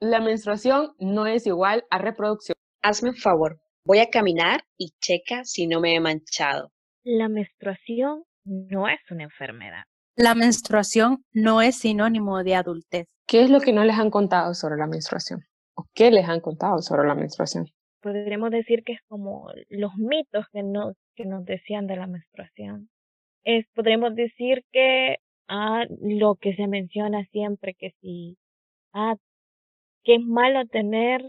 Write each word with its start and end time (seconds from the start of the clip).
La 0.00 0.20
menstruación 0.20 0.92
no 0.98 1.26
es 1.26 1.46
igual 1.46 1.84
a 1.88 1.96
reproducción. 1.96 2.54
Hazme 2.82 3.10
un 3.10 3.16
favor, 3.16 3.60
voy 3.86 4.00
a 4.00 4.10
caminar 4.10 4.62
y 4.76 4.90
checa 5.00 5.44
si 5.44 5.66
no 5.66 5.80
me 5.80 5.94
he 5.94 6.00
manchado. 6.00 6.70
La 7.02 7.30
menstruación 7.30 8.24
no 8.44 8.88
es 8.88 9.00
una 9.10 9.24
enfermedad. 9.24 9.84
La 10.14 10.34
menstruación 10.34 11.24
no 11.32 11.62
es 11.62 11.78
sinónimo 11.78 12.44
de 12.44 12.56
adultez. 12.56 13.06
¿Qué 13.26 13.40
es 13.40 13.48
lo 13.48 13.60
que 13.60 13.72
no 13.72 13.84
les 13.84 13.98
han 13.98 14.10
contado 14.10 14.52
sobre 14.52 14.76
la 14.76 14.86
menstruación? 14.86 15.44
¿O 15.74 15.86
qué 15.94 16.10
les 16.10 16.28
han 16.28 16.40
contado 16.40 16.82
sobre 16.82 17.08
la 17.08 17.14
menstruación? 17.14 17.66
Podríamos 18.02 18.50
decir 18.50 18.82
que 18.84 18.92
es 18.92 19.00
como 19.08 19.48
los 19.70 19.96
mitos 19.96 20.44
que 20.52 20.62
nos, 20.62 20.94
que 21.14 21.24
nos 21.24 21.44
decían 21.46 21.86
de 21.86 21.96
la 21.96 22.06
menstruación. 22.06 22.90
Es, 23.44 23.66
podríamos 23.74 24.14
decir 24.14 24.62
que 24.72 25.16
ah, 25.48 25.84
lo 26.02 26.34
que 26.34 26.54
se 26.54 26.66
menciona 26.66 27.24
siempre, 27.32 27.74
que 27.74 27.94
si, 28.02 28.36
ah, 28.92 29.16
que 30.06 30.14
es 30.14 30.24
malo 30.24 30.64
tener 30.66 31.20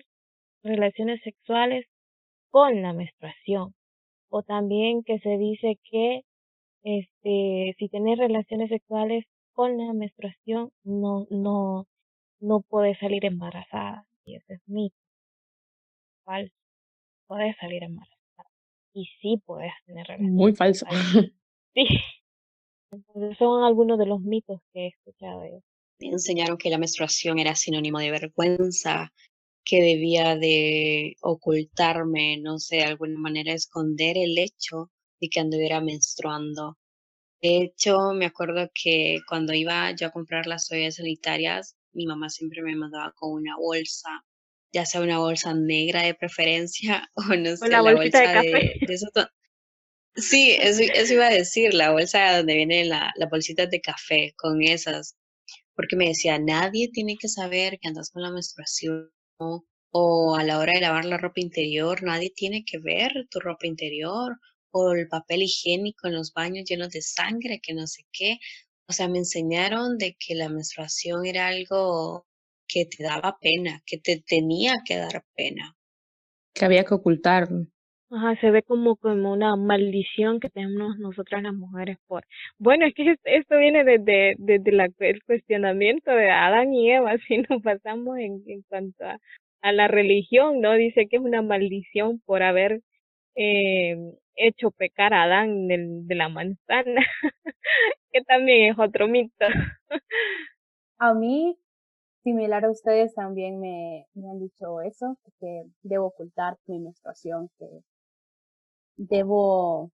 relaciones 0.64 1.20
sexuales 1.24 1.88
con 2.52 2.84
la 2.84 2.94
menstruación. 2.94 3.74
O 4.30 4.44
también 4.44 5.04
que 5.04 5.18
se 5.20 5.38
dice 5.38 5.80
que 5.90 6.22
este, 6.84 7.76
si 7.80 7.90
tienes 7.90 8.20
relaciones 8.20 8.70
sexuales 8.70 9.26
con 9.54 9.78
la 9.80 9.94
menstruación, 9.94 10.70
no, 10.84 11.26
no, 11.32 11.88
no 12.40 12.62
puedes 12.70 13.00
salir 13.00 13.26
embarazada. 13.26 14.06
Y 14.26 14.36
ese 14.36 14.54
es 14.54 14.62
mito. 14.68 14.96
Falso. 16.24 16.54
Puedes 17.26 17.58
salir 17.58 17.84
embarazada. 17.84 18.50
Y 18.94 19.06
sí 19.22 19.42
puedes 19.44 19.74
tener 19.88 20.06
relaciones. 20.06 20.34
Muy 20.34 20.54
falso. 20.56 20.86
Sí. 21.74 21.86
Entonces 22.92 23.38
son 23.38 23.64
algunos 23.64 24.00
de 24.00 24.08
los 24.08 24.20
mitos 24.22 24.60
que 24.74 24.86
he 24.86 24.88
escuchado 24.88 25.44
yo. 25.46 25.60
Me 26.00 26.10
enseñaron 26.10 26.58
que 26.58 26.70
la 26.70 26.78
menstruación 26.78 27.40
era 27.40 27.56
sinónimo 27.56 28.00
de 28.00 28.12
vergüenza, 28.12 29.12
que 29.64 29.82
debía 29.82 30.36
de 30.36 31.16
ocultarme, 31.22 32.38
no 32.38 32.60
sé, 32.60 32.78
de 32.78 32.84
alguna 32.84 33.20
manera 33.20 33.54
esconder 33.54 34.18
el 34.18 34.38
hecho 34.38 34.92
de 35.20 35.30
que 35.30 35.40
anduviera 35.40 35.82
menstruando. 35.82 36.78
De 37.42 37.58
hecho, 37.58 38.14
me 38.14 38.26
acuerdo 38.26 38.70
que 38.74 39.20
cuando 39.28 39.54
iba 39.54 39.92
yo 39.92 40.08
a 40.08 40.12
comprar 40.12 40.48
las 40.48 40.68
toallas 40.68 40.96
sanitarias, 40.96 41.76
mi 41.92 42.06
mamá 42.06 42.30
siempre 42.30 42.62
me 42.62 42.76
mandaba 42.76 43.12
con 43.16 43.34
una 43.34 43.58
bolsa, 43.58 44.10
ya 44.72 44.86
sea 44.86 45.02
una 45.02 45.20
bolsa 45.20 45.54
negra 45.54 46.04
de 46.04 46.14
preferencia 46.14 47.10
o 47.16 47.24
no 47.36 47.58
sé, 47.58 47.70
la 47.70 47.82
bolsa 47.82 48.20
de, 48.20 48.26
café. 48.26 48.80
Sí, 50.16 50.56
eso, 50.60 50.82
eso, 50.82 51.14
iba 51.14 51.28
a 51.28 51.32
decir, 51.32 51.74
la 51.74 51.92
bolsa 51.92 52.38
donde 52.38 52.56
viene 52.56 52.86
la, 52.86 53.14
la 53.18 53.28
bolsita 53.28 53.68
de 53.68 53.82
café, 53.82 54.34
con 54.36 54.64
esas, 54.64 55.16
porque 55.78 55.96
me 55.96 56.08
decía, 56.08 56.40
nadie 56.40 56.90
tiene 56.92 57.16
que 57.18 57.30
saber 57.30 57.78
que 57.80 57.88
andas 57.88 58.10
con 58.10 58.24
la 58.24 58.32
menstruación 58.32 59.12
o 59.92 60.36
a 60.36 60.44
la 60.44 60.58
hora 60.58 60.74
de 60.74 60.82
lavar 60.82 61.06
la 61.06 61.18
ropa 61.18 61.40
interior, 61.40 62.02
nadie 62.02 62.32
tiene 62.36 62.66
que 62.66 62.80
ver 62.80 63.12
tu 63.30 63.40
ropa 63.40 63.68
interior 63.68 64.38
o 64.72 64.94
el 64.94 65.08
papel 65.08 65.44
higiénico 65.44 66.08
en 66.08 66.16
los 66.16 66.34
baños 66.34 66.66
llenos 66.68 66.90
de 66.90 67.04
sangre, 67.04 67.60
que 67.62 67.76
no 67.76 67.86
sé 67.86 68.04
qué. 68.12 68.40
O 68.90 68.94
sea, 68.94 69.08
me 69.08 69.20
enseñaron 69.20 70.00
de 70.00 70.18
que 70.20 70.34
la 70.34 70.50
menstruación 70.50 71.28
era 71.28 71.48
algo 71.48 72.26
que 72.68 72.86
te 72.86 73.04
daba 73.04 73.38
pena, 73.40 73.84
que 73.86 74.00
te 74.00 74.24
tenía 74.26 74.74
que 74.84 74.98
dar 74.98 75.24
pena. 75.36 75.78
Que 76.54 76.66
había 76.66 76.86
que 76.86 76.96
ocultar. 76.96 77.50
Ajá, 78.10 78.40
se 78.40 78.52
ve 78.52 78.64
como, 78.64 78.96
como 78.96 79.34
una 79.34 79.56
maldición 79.58 80.40
que 80.40 80.50
tenemos 80.50 80.98
nosotras 80.98 81.44
las 81.44 81.54
mujeres 81.54 81.98
por... 82.08 82.26
Bueno, 82.58 82.86
es 82.86 82.94
que 82.94 83.18
esto 83.26 83.58
viene 83.58 83.84
desde, 83.84 84.36
desde 84.38 84.72
la, 84.72 84.90
el 85.00 85.24
cuestionamiento 85.24 86.12
de 86.12 86.32
Adán 86.32 86.74
y 86.74 86.90
Eva, 86.92 87.16
si 87.28 87.40
nos 87.40 87.62
pasamos 87.62 88.18
en, 88.18 88.44
en 88.48 88.62
cuanto 88.70 89.06
a, 89.06 89.20
a 89.62 89.72
la 89.74 89.88
religión, 89.90 90.62
¿no? 90.62 90.74
Dice 90.74 91.08
que 91.08 91.18
es 91.18 91.22
una 91.22 91.42
maldición 91.42 92.20
por 92.26 92.44
haber 92.44 92.82
eh, 93.36 93.98
hecho 94.36 94.72
pecar 94.72 95.14
a 95.14 95.24
Adán 95.24 95.68
de, 95.68 96.16
la 96.16 96.30
manzana, 96.30 97.02
que 98.12 98.22
también 98.24 98.72
es 98.72 98.80
otro 98.80 99.08
mito. 99.08 99.46
a 101.00 101.14
mí, 101.14 101.58
similar 102.24 102.66
a 102.66 102.72
ustedes, 102.72 103.14
también 103.16 103.60
me, 103.60 104.06
me 104.14 104.30
han 104.30 104.40
dicho 104.40 104.82
eso, 104.82 105.18
que 105.40 105.64
debo 105.84 106.08
ocultar 106.08 106.58
mi 106.68 106.80
menstruación, 106.80 107.50
que 107.60 107.66
debo, 108.98 109.92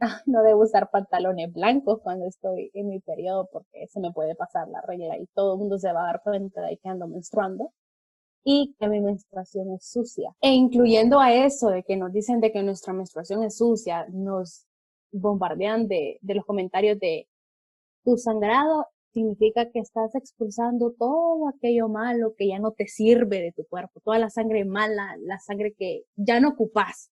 no 0.26 0.42
debo 0.42 0.62
usar 0.62 0.90
pantalones 0.90 1.52
blancos 1.52 2.00
cuando 2.02 2.26
estoy 2.26 2.70
en 2.74 2.88
mi 2.88 3.00
periodo 3.00 3.48
porque 3.52 3.86
se 3.88 4.00
me 4.00 4.12
puede 4.12 4.34
pasar 4.34 4.68
la 4.68 4.80
regla 4.80 5.18
y 5.18 5.26
todo 5.34 5.54
el 5.54 5.58
mundo 5.58 5.78
se 5.78 5.92
va 5.92 6.04
a 6.04 6.06
dar 6.06 6.22
cuenta 6.22 6.62
de 6.62 6.76
que 6.78 6.88
ando 6.88 7.06
menstruando 7.06 7.72
y 8.44 8.74
que 8.78 8.88
mi 8.88 9.00
menstruación 9.00 9.72
es 9.72 9.90
sucia. 9.90 10.34
E 10.40 10.52
incluyendo 10.52 11.18
a 11.18 11.32
eso 11.32 11.68
de 11.68 11.82
que 11.82 11.96
nos 11.96 12.12
dicen 12.12 12.40
de 12.40 12.52
que 12.52 12.62
nuestra 12.62 12.92
menstruación 12.92 13.42
es 13.42 13.56
sucia, 13.56 14.06
nos 14.10 14.66
bombardean 15.12 15.88
de, 15.88 16.18
de 16.20 16.34
los 16.34 16.44
comentarios 16.44 16.98
de 16.98 17.28
tu 18.04 18.16
sangrado 18.16 18.86
significa 19.14 19.70
que 19.70 19.78
estás 19.78 20.14
expulsando 20.14 20.92
todo 20.98 21.48
aquello 21.48 21.88
malo 21.88 22.34
que 22.36 22.48
ya 22.48 22.58
no 22.58 22.72
te 22.72 22.88
sirve 22.88 23.40
de 23.40 23.52
tu 23.52 23.64
cuerpo, 23.64 24.00
toda 24.00 24.18
la 24.18 24.28
sangre 24.28 24.64
mala, 24.64 25.16
la 25.22 25.38
sangre 25.38 25.72
que 25.72 26.02
ya 26.16 26.40
no 26.40 26.50
ocupas. 26.50 27.10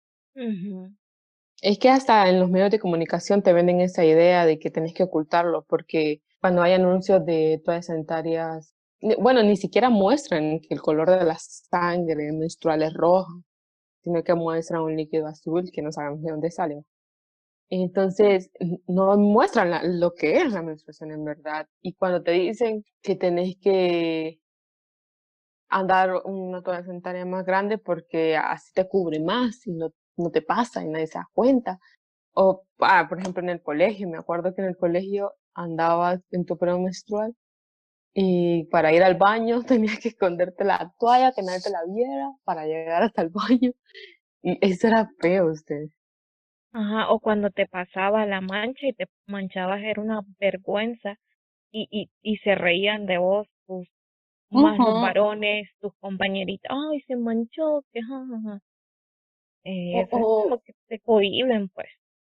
Es 1.61 1.79
que 1.79 1.89
hasta 1.89 2.29
en 2.29 2.39
los 2.41 2.51
medios 2.51 2.71
de 2.71 2.79
comunicación 2.79 3.43
te 3.43 3.53
venden 3.53 3.81
esa 3.81 4.05
idea 4.05 4.47
de 4.47 4.59
que 4.59 4.71
tenés 4.71 4.95
que 4.95 5.03
ocultarlo, 5.03 5.65
porque 5.69 6.23
cuando 6.41 6.63
hay 6.63 6.73
anuncios 6.73 7.25
de 7.27 7.61
toallas 7.65 7.87
sanitarias 7.87 8.75
bueno, 9.01 9.43
ni 9.43 9.57
siquiera 9.57 9.91
muestran 9.91 10.61
que 10.61 10.75
el 10.75 10.81
color 10.81 11.11
de 11.11 11.25
la 11.25 11.37
sangre 11.39 12.33
menstrual 12.33 12.83
es 12.83 12.95
roja, 12.95 13.33
sino 14.03 14.23
que 14.25 14.35
muestran 14.35 14.83
un 14.83 14.97
líquido 14.97 15.27
azul 15.27 15.71
que 15.73 15.83
no 15.83 15.93
sabemos 15.93 16.23
de 16.23 16.31
dónde 16.33 16.51
sale. 16.51 16.83
Entonces, 17.71 18.51
no 18.89 19.17
muestran 19.19 20.01
lo 20.01 20.15
que 20.15 20.39
es 20.39 20.53
la 20.53 20.63
menstruación 20.63 21.13
en 21.13 21.25
verdad. 21.25 21.67
Y 21.83 21.95
cuando 21.95 22.23
te 22.23 22.33
dicen 22.33 22.85
que 23.03 23.17
tenés 23.17 23.57
que 23.61 24.41
andar 25.69 26.23
una 26.25 26.63
toalla 26.63 26.85
sanitaria 26.85 27.27
más 27.27 27.45
grande 27.45 27.79
porque 27.79 28.37
así 28.37 28.73
te 28.73 28.89
cubre 28.89 29.21
más 29.21 29.67
y 29.67 29.73
no, 30.19 30.31
te 30.31 30.43
pasa 30.43 30.83
y 30.83 30.89
nadie 30.89 31.07
se 31.07 31.19
da 31.19 31.29
cuenta. 31.33 31.79
O, 32.35 32.65
ah, 32.81 33.07
por 33.09 33.21
ejemplo, 33.21 33.43
en 33.43 33.51
el 33.51 33.63
colegio, 33.63 34.09
me 34.09 34.19
acuerdo 34.19 34.55
que 34.55 34.63
en 34.63 34.69
el 34.69 34.77
colegio 34.77 35.35
andabas 35.55 36.21
en 36.31 36.47
tu 36.47 36.59
periodo 36.59 36.81
menstrual 36.81 37.35
y 38.15 38.65
para 38.65 38.93
ir 38.93 39.03
al 39.03 39.17
baño 39.17 39.63
tenías 39.67 39.99
que 40.01 40.09
esconderte 40.11 40.65
la 40.65 40.93
toalla, 40.99 41.33
que 41.33 41.43
nadie 41.43 41.61
te 41.63 41.71
la 41.71 41.85
viera, 41.87 42.33
para 42.45 42.67
llegar 42.67 43.03
hasta 43.03 43.23
el 43.23 43.31
baño. 43.31 43.73
Y 44.43 44.59
eso 44.61 44.89
era 44.89 45.11
feo, 45.21 45.53
usted. 45.53 45.87
Ajá, 46.73 47.11
o 47.11 47.21
cuando 47.21 47.51
te 47.51 47.67
pasaba 47.67 48.27
la 48.27 48.41
mancha 48.41 48.87
y 48.87 48.93
te 48.95 49.07
manchabas 49.27 49.81
era 49.83 50.01
una 50.01 50.23
vergüenza 50.39 51.17
y, 51.73 51.89
y, 51.91 52.11
y 52.23 52.37
se 52.39 52.55
reían 52.55 53.07
de 53.07 53.19
vos 53.19 53.49
tus 53.67 53.89
más 54.51 54.79
los 54.79 55.01
varones, 55.03 55.69
tus 55.81 55.93
compañeritas, 56.01 56.71
ay, 56.73 57.01
se 57.03 57.17
manchó, 57.17 57.85
que 57.93 58.03
jajaja. 58.03 58.61
Eh, 59.69 60.01
eso 60.01 60.17
es 60.17 60.23
como 60.23 60.59
que 60.61 60.75
te 60.89 61.01
cohiben, 61.01 61.69
pues. 61.69 61.89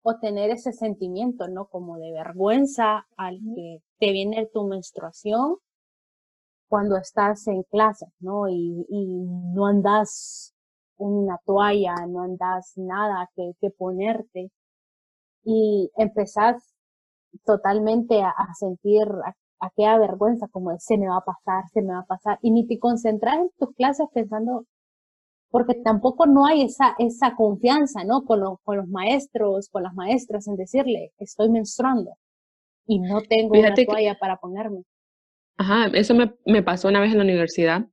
O 0.03 0.17
tener 0.19 0.49
ese 0.49 0.73
sentimiento, 0.73 1.47
¿no? 1.47 1.67
Como 1.67 1.97
de 1.97 2.11
vergüenza 2.11 3.07
al 3.15 3.39
que 3.55 3.79
te 3.99 4.11
viene 4.11 4.49
tu 4.51 4.67
menstruación 4.67 5.57
cuando 6.67 6.97
estás 6.97 7.47
en 7.47 7.63
clase, 7.63 8.07
¿no? 8.19 8.49
Y, 8.49 8.85
y 8.89 9.25
no 9.53 9.67
andas 9.67 10.53
una 10.97 11.39
toalla, 11.45 11.95
no 12.07 12.23
andas 12.23 12.73
nada 12.75 13.29
que, 13.35 13.53
que 13.61 13.69
ponerte 13.69 14.51
y 15.43 15.89
empezás 15.95 16.73
totalmente 17.45 18.21
a, 18.21 18.33
sentir 18.59 19.03
aquella 19.59 19.97
vergüenza 19.97 20.47
como 20.49 20.71
de 20.71 20.79
se 20.79 20.97
me 20.97 21.07
va 21.07 21.17
a 21.17 21.25
pasar, 21.25 21.63
se 21.73 21.81
me 21.81 21.93
va 21.93 21.99
a 21.99 22.05
pasar 22.05 22.39
y 22.41 22.51
ni 22.51 22.67
te 22.67 22.79
concentras 22.79 23.37
en 23.37 23.49
tus 23.57 23.73
clases 23.75 24.07
pensando 24.13 24.65
porque 25.51 25.75
tampoco 25.75 26.25
no 26.25 26.45
hay 26.45 26.63
esa, 26.63 26.95
esa 26.97 27.35
confianza, 27.35 28.03
¿no? 28.03 28.23
Con, 28.23 28.41
con 28.63 28.77
los 28.77 28.87
maestros, 28.87 29.69
con 29.69 29.83
las 29.83 29.93
maestras 29.93 30.47
en 30.47 30.55
decirle, 30.55 31.11
estoy 31.19 31.49
menstruando 31.49 32.17
y 32.87 32.99
no 32.99 33.21
tengo 33.21 33.59
una 33.59 33.73
toalla 33.73 34.17
para 34.17 34.37
ponerme. 34.37 34.83
Ajá, 35.57 35.87
eso 35.93 36.15
me, 36.15 36.33
me 36.45 36.63
pasó 36.63 36.87
una 36.87 37.01
vez 37.01 37.11
en 37.11 37.19
la 37.19 37.23
universidad 37.23 37.85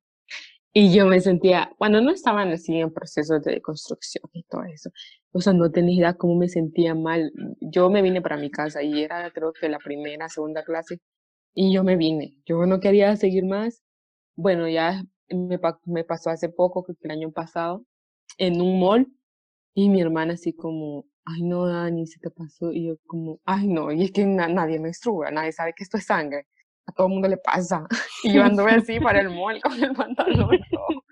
y 0.72 0.94
yo 0.94 1.06
me 1.06 1.20
sentía, 1.20 1.72
cuando 1.76 2.00
no 2.00 2.10
estaban 2.10 2.50
así 2.52 2.78
en 2.78 2.92
procesos 2.92 3.42
de 3.42 3.60
construcción 3.60 4.24
y 4.32 4.44
todo 4.44 4.62
eso, 4.64 4.90
o 5.32 5.40
sea, 5.40 5.52
no 5.52 5.70
tenía 5.70 5.96
idea 5.96 6.14
cómo 6.14 6.36
me 6.36 6.48
sentía 6.48 6.94
mal. 6.94 7.32
Yo 7.60 7.90
me 7.90 8.02
vine 8.02 8.22
para 8.22 8.36
mi 8.36 8.50
casa 8.50 8.82
y 8.82 9.02
era 9.02 9.30
creo 9.32 9.52
que 9.52 9.68
la 9.68 9.78
primera, 9.78 10.28
segunda 10.28 10.62
clase 10.62 11.00
y 11.54 11.72
yo 11.72 11.84
me 11.84 11.96
vine. 11.96 12.36
Yo 12.46 12.64
no 12.66 12.80
quería 12.80 13.16
seguir 13.16 13.44
más. 13.44 13.82
Bueno, 14.36 14.68
ya 14.68 15.02
me, 15.30 15.58
me 15.84 16.04
pasó 16.04 16.30
hace 16.30 16.48
poco, 16.48 16.84
creo 16.84 16.96
que 16.96 17.08
el 17.08 17.12
año 17.12 17.30
pasado, 17.32 17.84
en 18.38 18.60
un 18.60 18.80
mall 18.80 19.06
y 19.74 19.88
mi 19.88 20.00
hermana 20.00 20.34
así 20.34 20.52
como, 20.52 21.06
ay 21.24 21.42
no, 21.42 21.66
Dani, 21.66 22.06
se 22.06 22.18
te 22.20 22.30
pasó. 22.30 22.72
Y 22.72 22.86
yo 22.88 22.96
como, 23.06 23.40
ay 23.44 23.68
no, 23.68 23.92
y 23.92 24.04
es 24.04 24.12
que 24.12 24.24
nadie 24.26 24.78
menstrua, 24.80 25.30
nadie 25.30 25.52
sabe 25.52 25.72
que 25.74 25.84
esto 25.84 25.98
es 25.98 26.06
sangre. 26.06 26.46
a 26.86 26.92
todo 26.92 27.06
el 27.06 27.12
mundo 27.12 27.28
le 27.28 27.36
pasa. 27.38 27.86
Y 28.24 28.32
yo 28.34 28.42
anduve 28.42 28.72
así 28.72 28.98
para 28.98 29.20
el 29.20 29.30
mall 29.30 29.60
con 29.62 29.82
el 29.82 29.92
pantalón 29.94 30.58
todo. 30.70 31.04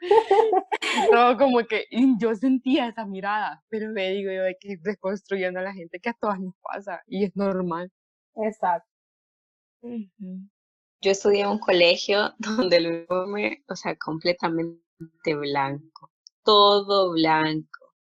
todo 1.12 1.38
como 1.38 1.58
que 1.60 1.84
y 1.90 2.18
yo 2.18 2.34
sentía 2.34 2.88
esa 2.88 3.06
mirada, 3.06 3.62
pero 3.68 3.92
me 3.92 4.10
digo 4.10 4.32
yo 4.32 4.42
de 4.42 4.56
que 4.58 4.76
reconstruyendo 4.82 5.60
a 5.60 5.62
la 5.62 5.72
gente 5.72 6.00
que 6.00 6.08
a 6.10 6.14
todas 6.14 6.40
nos 6.40 6.54
pasa 6.62 7.02
y 7.06 7.24
es 7.24 7.36
normal. 7.36 7.92
Exacto. 8.34 8.88
Yo 11.00 11.10
estudié 11.10 11.42
en 11.42 11.48
un 11.48 11.58
colegio 11.58 12.34
donde 12.38 12.76
el 12.76 12.86
uniforme, 12.86 13.64
o 13.68 13.76
sea, 13.76 13.96
completamente 13.96 14.80
blanco, 15.34 16.10
todo 16.44 17.12
blanco. 17.12 17.94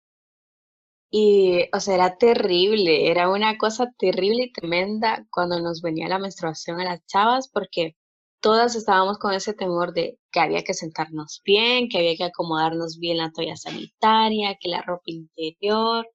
Y, 1.11 1.69
o 1.71 1.79
sea, 1.79 1.93
era 1.95 2.17
terrible, 2.17 3.11
era 3.11 3.29
una 3.29 3.57
cosa 3.57 3.91
terrible 3.99 4.45
y 4.45 4.51
tremenda 4.51 5.27
cuando 5.29 5.59
nos 5.59 5.81
venía 5.81 6.07
la 6.07 6.17
menstruación 6.17 6.79
a 6.81 6.85
las 6.85 7.05
chavas, 7.05 7.49
porque 7.49 7.95
todas 8.41 8.75
estábamos 8.75 9.19
con 9.19 9.33
ese 9.33 9.53
temor 9.53 9.93
de 9.93 10.19
que 10.31 10.39
había 10.39 10.63
que 10.63 10.73
sentarnos 10.73 11.41
bien, 11.45 11.87
que 11.87 11.99
había 11.99 12.15
que 12.17 12.25
acomodarnos 12.25 12.99
bien 12.99 13.17
la 13.19 13.31
toalla 13.31 13.55
sanitaria, 13.55 14.57
que 14.59 14.69
la 14.69 14.81
ropa 14.81 15.03
interior. 15.05 16.07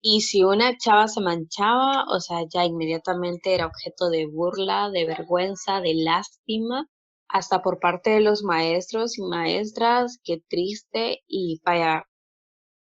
Y 0.00 0.22
si 0.22 0.42
una 0.44 0.76
chava 0.76 1.08
se 1.08 1.20
manchaba, 1.20 2.04
o 2.08 2.20
sea, 2.20 2.44
ya 2.48 2.64
inmediatamente 2.64 3.54
era 3.54 3.66
objeto 3.66 4.10
de 4.10 4.26
burla, 4.26 4.90
de 4.90 5.04
vergüenza, 5.06 5.80
de 5.80 5.94
lástima, 5.94 6.88
hasta 7.28 7.62
por 7.62 7.80
parte 7.80 8.10
de 8.10 8.20
los 8.20 8.42
maestros 8.42 9.18
y 9.18 9.22
maestras, 9.22 10.18
qué 10.24 10.40
triste. 10.48 11.22
Y 11.26 11.60
vaya, 11.64 12.04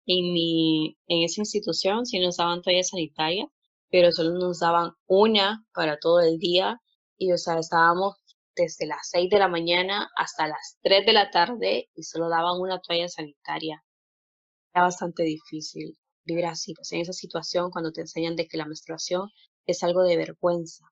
en, 0.06 0.32
mi, 0.32 0.98
en 1.08 1.24
esa 1.24 1.42
institución 1.42 2.06
sí 2.06 2.18
nos 2.20 2.36
daban 2.38 2.62
toalla 2.62 2.84
sanitaria, 2.84 3.46
pero 3.90 4.12
solo 4.12 4.38
nos 4.38 4.60
daban 4.60 4.92
una 5.06 5.64
para 5.74 5.98
todo 5.98 6.20
el 6.20 6.38
día 6.38 6.80
y, 7.18 7.32
o 7.32 7.38
sea, 7.38 7.58
estábamos 7.58 8.16
desde 8.56 8.86
las 8.86 9.08
6 9.10 9.30
de 9.30 9.38
la 9.38 9.48
mañana 9.48 10.10
hasta 10.16 10.46
las 10.48 10.78
3 10.82 11.06
de 11.06 11.12
la 11.12 11.30
tarde 11.30 11.90
y 11.94 12.02
solo 12.04 12.28
daban 12.28 12.60
una 12.60 12.80
toalla 12.80 13.08
sanitaria. 13.08 13.84
Era 14.74 14.84
bastante 14.84 15.24
difícil 15.24 15.96
vivir 16.25 16.44
pues 16.76 16.93
en 16.93 17.00
esa 17.00 17.12
situación 17.12 17.70
cuando 17.70 17.93
te 17.93 18.02
enseñan 18.02 18.37
de 18.37 18.46
que 18.46 18.56
la 18.56 18.67
menstruación 18.67 19.28
es 19.67 19.82
algo 19.82 20.02
de 20.02 20.17
vergüenza. 20.17 20.84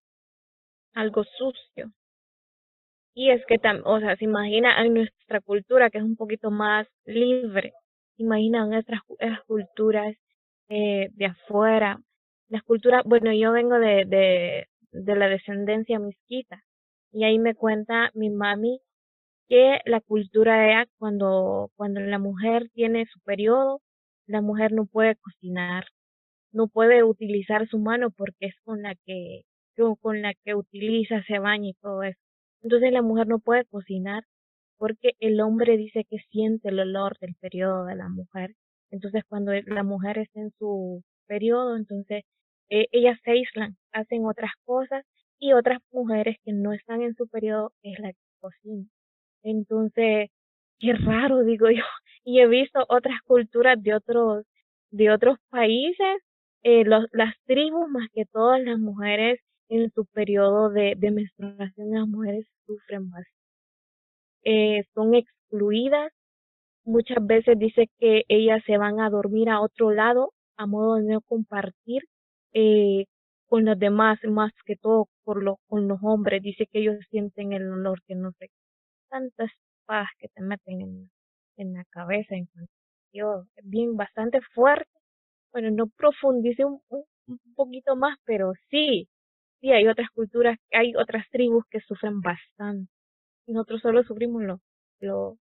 Algo 0.95 1.25
sucio. 1.25 1.93
Y 3.15 3.31
es 3.31 3.45
que, 3.47 3.57
o 3.85 4.01
sea, 4.01 4.17
se 4.17 4.25
imagina 4.25 4.81
en 4.85 4.95
nuestra 4.95 5.41
cultura 5.41 5.91
que 5.91 5.99
es 5.99 6.05
un 6.05 6.17
poquito 6.17 6.51
más 6.51 6.87
libre, 7.05 7.73
imaginan 8.17 8.73
otras, 8.75 9.01
culturas 9.47 10.15
eh, 10.69 11.09
de 11.13 11.27
afuera. 11.27 12.01
Las 12.49 12.63
culturas, 12.63 13.03
bueno, 13.05 13.33
yo 13.33 13.53
vengo 13.53 13.79
de, 13.79 14.05
de, 14.07 14.69
de 14.93 15.17
la 15.17 15.29
descendencia 15.29 15.99
misquita 15.99 16.63
y 17.13 17.25
ahí 17.25 17.39
me 17.39 17.55
cuenta 17.55 18.11
mi 18.15 18.31
mami 18.31 18.81
que 19.49 19.81
la 19.87 20.01
cultura 20.01 20.67
era 20.67 20.87
cuando, 20.99 21.71
cuando 21.77 22.01
la 22.01 22.19
mujer 22.19 22.69
tiene 22.75 23.07
su 23.07 23.21
periodo, 23.21 23.81
la 24.29 24.43
mujer 24.43 24.73
no 24.73 24.87
puede 24.87 25.17
cocinar, 25.17 25.87
no 26.53 26.69
puede 26.69 27.05
utilizar 27.05 27.69
su 27.69 27.79
mano 27.79 28.11
porque 28.11 28.47
es 28.47 28.55
con 28.65 28.83
la 28.83 28.95
que, 29.07 29.43
con 30.01 30.23
la 30.23 30.35
que 30.45 30.55
utiliza, 30.55 31.23
se 31.25 31.39
baña 31.39 31.71
y 31.71 31.75
todo 31.75 32.03
eso. 32.05 32.21
Entonces 32.63 32.93
la 32.93 33.03
mujer 33.03 33.29
no 33.29 33.39
puede 33.41 33.65
cocinar 33.67 34.25
porque 34.79 35.13
el 35.21 35.41
hombre 35.41 35.77
dice 35.77 36.05
que 36.09 36.19
siente 36.31 36.69
el 36.71 36.81
olor 36.81 37.19
del 37.21 37.35
periodo 37.37 37.85
de 37.87 37.97
la 37.97 38.09
mujer. 38.09 38.55
Entonces, 38.91 39.25
cuando 39.29 39.53
la 39.67 39.83
mujer 39.83 40.19
está 40.19 40.41
en 40.41 40.53
su 40.59 41.03
periodo, 41.27 41.77
entonces 41.77 42.25
eh, 42.71 42.87
ellas 42.93 43.19
se 43.25 43.33
aíslan, 43.33 43.77
hacen 43.93 44.25
otras 44.27 44.53
cosas 44.65 45.05
y 45.39 45.53
otras 45.53 45.81
mujeres 45.93 46.37
que 46.45 46.53
no 46.53 46.73
están 46.73 47.03
en 47.03 47.15
su 47.17 47.29
periodo 47.29 47.73
es 47.83 47.99
la 48.01 48.13
que 48.13 48.19
cocina. 48.41 48.87
Entonces, 49.43 50.31
qué 50.79 50.93
raro, 50.95 51.45
digo 51.45 51.71
yo. 51.71 51.85
Y 52.29 52.41
he 52.41 52.47
visto 52.47 52.85
otras 52.91 53.23
culturas 53.23 53.83
de 53.83 53.95
otros, 53.95 54.45
de 54.91 55.11
otros 55.11 55.39
países, 55.49 56.19
eh, 56.63 56.85
las 56.85 57.35
tribus, 57.47 57.89
más 57.89 58.07
que 58.13 58.27
todas 58.27 58.61
las 58.63 58.79
mujeres 58.79 59.41
en 59.71 59.91
su 59.93 60.05
periodo 60.05 60.69
de, 60.69 60.95
menstruación, 61.11 61.91
las 61.93 62.07
mujeres 62.07 62.47
sufren 62.67 63.09
más 63.09 63.25
eh, 64.45 64.85
son 64.95 65.15
excluidas. 65.15 66.13
Muchas 66.85 67.27
veces 67.27 67.59
dice 67.59 67.89
que 67.99 68.25
ellas 68.29 68.63
se 68.67 68.77
van 68.77 69.01
a 69.01 69.09
dormir 69.11 69.49
a 69.49 69.63
otro 69.63 69.91
lado 69.93 70.33
a 70.59 70.67
modo 70.67 70.97
de 70.97 71.05
no 71.05 71.23
compartir 71.23 72.03
eh, 72.53 73.07
con 73.47 73.65
los 73.65 73.79
demás, 73.79 74.19
más 74.25 74.53
que 74.67 74.77
todo 74.77 75.09
por 75.25 75.43
con 75.69 75.89
los 75.89 75.99
hombres. 76.03 76.43
Dice 76.43 76.67
que 76.71 76.81
ellos 76.81 76.97
sienten 77.11 77.55
el 77.55 77.71
olor 77.73 78.03
que 78.07 78.15
no 78.15 78.33
sé, 78.39 78.51
tantas 79.09 79.51
espadas 79.81 80.09
que 80.19 80.29
te 80.29 80.43
meten 80.43 80.81
en, 80.83 81.11
en 81.59 81.75
la 81.75 81.85
cabeza. 81.87 82.37
En 82.37 82.49
yo, 83.15 83.45
bien, 83.65 83.97
bastante 83.97 84.41
fuerte. 84.55 84.91
Bueno, 85.53 85.71
no 85.73 85.89
profundice 85.89 86.65
un, 86.65 86.81
un, 86.91 87.05
un 87.29 87.41
poquito 87.57 87.97
más, 87.97 88.19
pero 88.25 88.53
sí, 88.71 89.09
sí 89.61 89.73
hay 89.73 89.89
otras 89.89 90.11
culturas, 90.13 90.59
hay 90.73 90.95
otras 90.97 91.27
tribus 91.31 91.65
que 91.71 91.81
sufren 91.81 92.21
bastante 92.23 92.91
nosotros 93.49 93.81
solo 93.83 94.03
sufrimos 94.05 94.43
lo, 94.43 94.61
lo, 95.01 95.39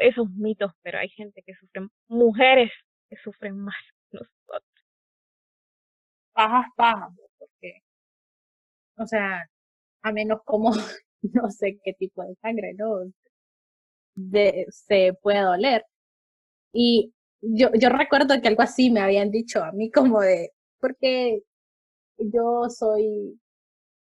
esos 0.00 0.30
mitos, 0.30 0.72
pero 0.82 0.98
hay 0.98 1.08
gente 1.10 1.42
que 1.44 1.54
sufre, 1.54 1.88
mujeres 2.08 2.70
que 3.08 3.16
sufren 3.16 3.58
más 3.58 3.76
que 4.10 4.18
nosotros. 4.18 4.64
Pajas, 6.34 6.66
pajas, 6.76 7.14
porque, 7.38 7.80
o 8.98 9.06
sea, 9.06 9.44
a 10.02 10.12
menos 10.12 10.40
como, 10.44 10.70
no 11.22 11.50
sé 11.50 11.78
qué 11.84 11.94
tipo 11.94 12.24
de 12.24 12.34
sangre, 12.36 12.74
¿no? 12.76 13.02
De, 14.14 14.66
se 14.70 15.14
puede 15.22 15.40
doler. 15.40 15.84
Y 16.72 17.12
yo, 17.40 17.70
yo 17.74 17.88
recuerdo 17.88 18.40
que 18.40 18.48
algo 18.48 18.62
así 18.62 18.90
me 18.90 19.00
habían 19.00 19.30
dicho 19.30 19.62
a 19.62 19.72
mí 19.72 19.90
como 19.90 20.20
de, 20.20 20.52
porque 20.80 21.42
yo 22.18 22.68
soy, 22.70 23.40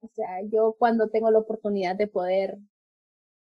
o 0.01 0.09
sea, 0.09 0.43
yo 0.51 0.75
cuando 0.79 1.09
tengo 1.09 1.31
la 1.31 1.39
oportunidad 1.39 1.97
de 1.97 2.07
poder 2.07 2.59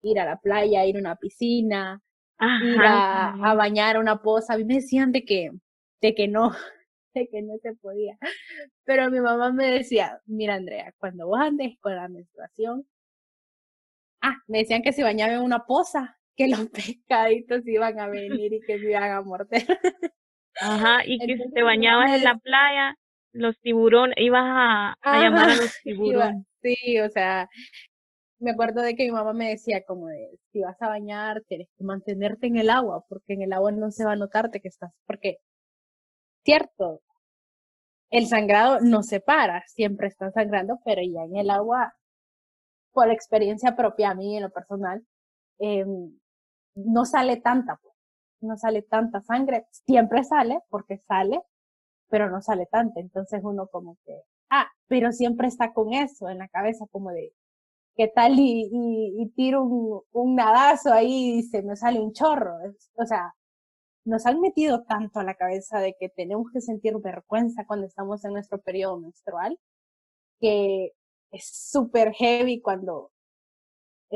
ir 0.02 0.20
a 0.20 0.24
la 0.24 0.38
playa, 0.38 0.84
ir 0.86 0.96
a 0.96 1.00
una 1.00 1.16
piscina, 1.16 2.02
ir 2.40 2.80
a, 2.80 3.54
bañar 3.54 3.96
a 3.96 4.00
una 4.00 4.22
poza. 4.22 4.54
A 4.54 4.58
mí 4.58 4.64
me 4.64 4.74
decían 4.74 5.12
de 5.12 5.24
que, 5.24 5.50
de 6.00 6.14
que 6.14 6.28
no, 6.28 6.50
de 7.14 7.28
que 7.28 7.42
no 7.42 7.58
se 7.58 7.74
podía. 7.74 8.18
Pero 8.84 9.10
mi 9.10 9.20
mamá 9.20 9.52
me 9.52 9.70
decía, 9.70 10.20
mira 10.26 10.54
Andrea, 10.54 10.92
cuando 10.98 11.26
vos 11.26 11.40
andes 11.40 11.78
con 11.80 11.94
la 11.94 12.08
menstruación, 12.08 12.86
ah, 14.20 14.36
me 14.46 14.58
decían 14.58 14.82
que 14.82 14.92
si 14.92 15.02
bañaba 15.02 15.34
en 15.34 15.42
una 15.42 15.64
poza, 15.66 16.18
que 16.36 16.48
los 16.48 16.68
pescaditos 16.72 17.66
iban 17.66 17.98
a 18.00 18.08
venir 18.08 18.52
y 18.52 18.60
que 18.60 18.78
me 18.78 18.90
iban 18.90 19.10
a 19.10 19.22
morder. 19.22 19.66
Ajá, 20.60 21.02
y 21.06 21.18
que 21.18 21.36
si 21.36 21.50
te 21.50 21.62
bañabas 21.62 22.12
en 22.12 22.24
la 22.24 22.36
playa, 22.38 22.96
los 23.32 23.58
tiburones, 23.60 24.14
ibas 24.18 24.44
a, 24.44 24.96
llamar 25.04 25.50
a 25.50 25.56
los 25.56 25.74
tiburones. 25.82 26.44
sí, 26.62 27.00
o 27.00 27.08
sea, 27.08 27.48
me 28.38 28.50
acuerdo 28.50 28.82
de 28.82 28.94
que 28.94 29.04
mi 29.04 29.12
mamá 29.12 29.32
me 29.32 29.50
decía 29.50 29.82
como 29.86 30.08
de, 30.08 30.38
si 30.52 30.60
vas 30.60 30.80
a 30.82 30.88
bañar, 30.88 31.42
tienes 31.48 31.68
que 31.76 31.84
mantenerte 31.84 32.48
en 32.48 32.56
el 32.56 32.70
agua, 32.70 33.04
porque 33.08 33.34
en 33.34 33.42
el 33.42 33.52
agua 33.52 33.72
no 33.72 33.90
se 33.90 34.04
va 34.04 34.12
a 34.12 34.16
notarte 34.16 34.60
que 34.60 34.68
estás, 34.68 34.92
porque, 35.06 35.38
cierto, 36.44 37.00
el 38.10 38.26
sangrado 38.26 38.80
no 38.80 39.02
se 39.02 39.20
para, 39.20 39.62
siempre 39.68 40.08
está 40.08 40.30
sangrando, 40.32 40.78
pero 40.84 41.00
ya 41.02 41.22
en 41.22 41.36
el 41.36 41.50
agua, 41.50 41.94
por 42.92 43.10
experiencia 43.10 43.74
propia 43.74 44.10
a 44.10 44.14
mí 44.14 44.36
en 44.36 44.42
lo 44.42 44.50
personal, 44.50 45.02
eh, 45.62 45.86
no 46.74 47.04
sale 47.04 47.36
tanta, 47.38 47.76
pues, 47.82 47.94
no 48.40 48.56
sale 48.58 48.82
tanta 48.82 49.22
sangre, 49.22 49.66
siempre 49.86 50.24
sale, 50.24 50.60
porque 50.68 50.98
sale, 51.08 51.40
pero 52.08 52.30
no 52.30 52.42
sale 52.42 52.66
tanta, 52.66 53.00
entonces 53.00 53.40
uno 53.44 53.68
como 53.68 53.96
que, 54.04 54.22
ah, 54.50 54.66
pero 54.88 55.12
siempre 55.12 55.48
está 55.48 55.72
con 55.72 55.94
eso 55.94 56.28
en 56.28 56.38
la 56.38 56.48
cabeza, 56.48 56.86
como 56.90 57.10
de, 57.12 57.32
¿qué 57.96 58.08
tal 58.08 58.38
y, 58.38 58.68
y, 58.72 59.28
tiro 59.36 59.62
un, 59.64 60.02
un, 60.12 60.36
nadazo 60.36 60.92
ahí 60.92 61.38
y 61.38 61.42
se 61.44 61.62
me 61.62 61.76
sale 61.76 62.00
un 62.00 62.12
chorro? 62.12 62.56
O 62.96 63.06
sea, 63.06 63.34
nos 64.04 64.26
han 64.26 64.40
metido 64.40 64.82
tanto 64.84 65.20
a 65.20 65.24
la 65.24 65.34
cabeza 65.34 65.78
de 65.80 65.94
que 65.98 66.08
tenemos 66.08 66.50
que 66.52 66.60
sentir 66.60 66.98
vergüenza 66.98 67.66
cuando 67.66 67.86
estamos 67.86 68.24
en 68.24 68.32
nuestro 68.34 68.60
periodo 68.60 68.98
menstrual, 68.98 69.58
que 70.40 70.92
es 71.32 71.46
súper 71.70 72.12
heavy 72.14 72.60
cuando 72.60 73.11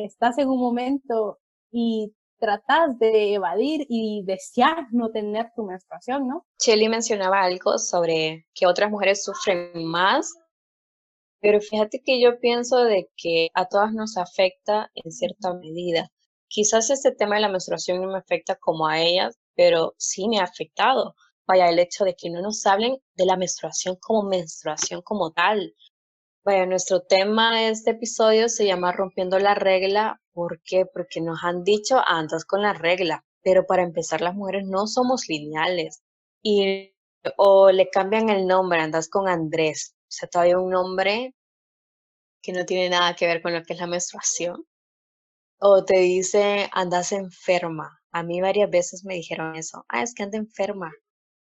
estás 0.04 0.38
en 0.38 0.48
un 0.48 0.60
momento 0.60 1.38
y 1.70 2.14
tratas 2.38 2.98
de 2.98 3.34
evadir 3.34 3.86
y 3.88 4.22
desear 4.24 4.86
no 4.92 5.10
tener 5.10 5.50
tu 5.56 5.64
menstruación, 5.64 6.28
¿no? 6.28 6.46
Shelly 6.58 6.88
mencionaba 6.88 7.42
algo 7.42 7.78
sobre 7.78 8.46
que 8.54 8.66
otras 8.66 8.90
mujeres 8.90 9.24
sufren 9.24 9.84
más 9.84 10.32
pero 11.40 11.60
fíjate 11.60 12.02
que 12.04 12.20
yo 12.20 12.40
pienso 12.40 12.82
de 12.84 13.08
que 13.16 13.50
a 13.54 13.66
todas 13.66 13.92
nos 13.92 14.16
afecta 14.16 14.90
en 14.94 15.12
cierta 15.12 15.54
medida. 15.54 16.10
Quizás 16.48 16.90
este 16.90 17.12
tema 17.12 17.36
de 17.36 17.42
la 17.42 17.48
menstruación 17.48 18.00
no 18.00 18.08
me 18.08 18.18
afecta 18.18 18.56
como 18.56 18.86
a 18.88 19.00
ellas, 19.00 19.38
pero 19.54 19.94
sí 19.96 20.28
me 20.28 20.40
ha 20.40 20.44
afectado. 20.44 21.14
Vaya, 21.46 21.68
el 21.68 21.78
hecho 21.78 22.04
de 22.04 22.16
que 22.16 22.30
no 22.30 22.40
nos 22.40 22.66
hablen 22.66 22.96
de 23.14 23.26
la 23.26 23.36
menstruación 23.36 23.96
como 24.00 24.28
menstruación 24.28 25.02
como 25.02 25.32
tal. 25.32 25.74
Vaya, 26.46 26.64
nuestro 26.64 27.00
tema 27.02 27.56
de 27.56 27.70
este 27.70 27.90
episodio 27.90 28.48
se 28.48 28.66
llama 28.66 28.92
Rompiendo 28.92 29.36
la 29.40 29.56
regla. 29.56 30.20
¿Por 30.32 30.60
qué? 30.62 30.86
Porque 30.86 31.20
nos 31.20 31.42
han 31.42 31.64
dicho 31.64 32.00
andas 32.06 32.44
con 32.44 32.62
la 32.62 32.72
regla, 32.72 33.24
pero 33.42 33.66
para 33.66 33.82
empezar 33.82 34.20
las 34.20 34.36
mujeres 34.36 34.64
no 34.64 34.86
somos 34.86 35.26
lineales 35.26 36.04
y 36.44 36.94
o 37.36 37.72
le 37.72 37.90
cambian 37.90 38.30
el 38.30 38.46
nombre, 38.46 38.78
andas 38.78 39.08
con 39.08 39.26
Andrés, 39.26 39.96
o 40.02 40.06
sea, 40.06 40.28
todavía 40.28 40.60
un 40.60 40.70
nombre 40.70 41.34
que 42.40 42.52
no 42.52 42.64
tiene 42.64 42.90
nada 42.90 43.16
que 43.16 43.26
ver 43.26 43.42
con 43.42 43.52
lo 43.52 43.64
que 43.64 43.72
es 43.72 43.80
la 43.80 43.88
menstruación. 43.88 44.64
O 45.58 45.84
te 45.84 45.98
dice 45.98 46.70
andas 46.70 47.10
enferma. 47.10 48.00
A 48.12 48.22
mí 48.22 48.40
varias 48.40 48.70
veces 48.70 49.04
me 49.04 49.14
dijeron 49.14 49.56
eso. 49.56 49.84
Ah, 49.88 50.04
es 50.04 50.14
que 50.14 50.22
anda 50.22 50.38
enferma. 50.38 50.92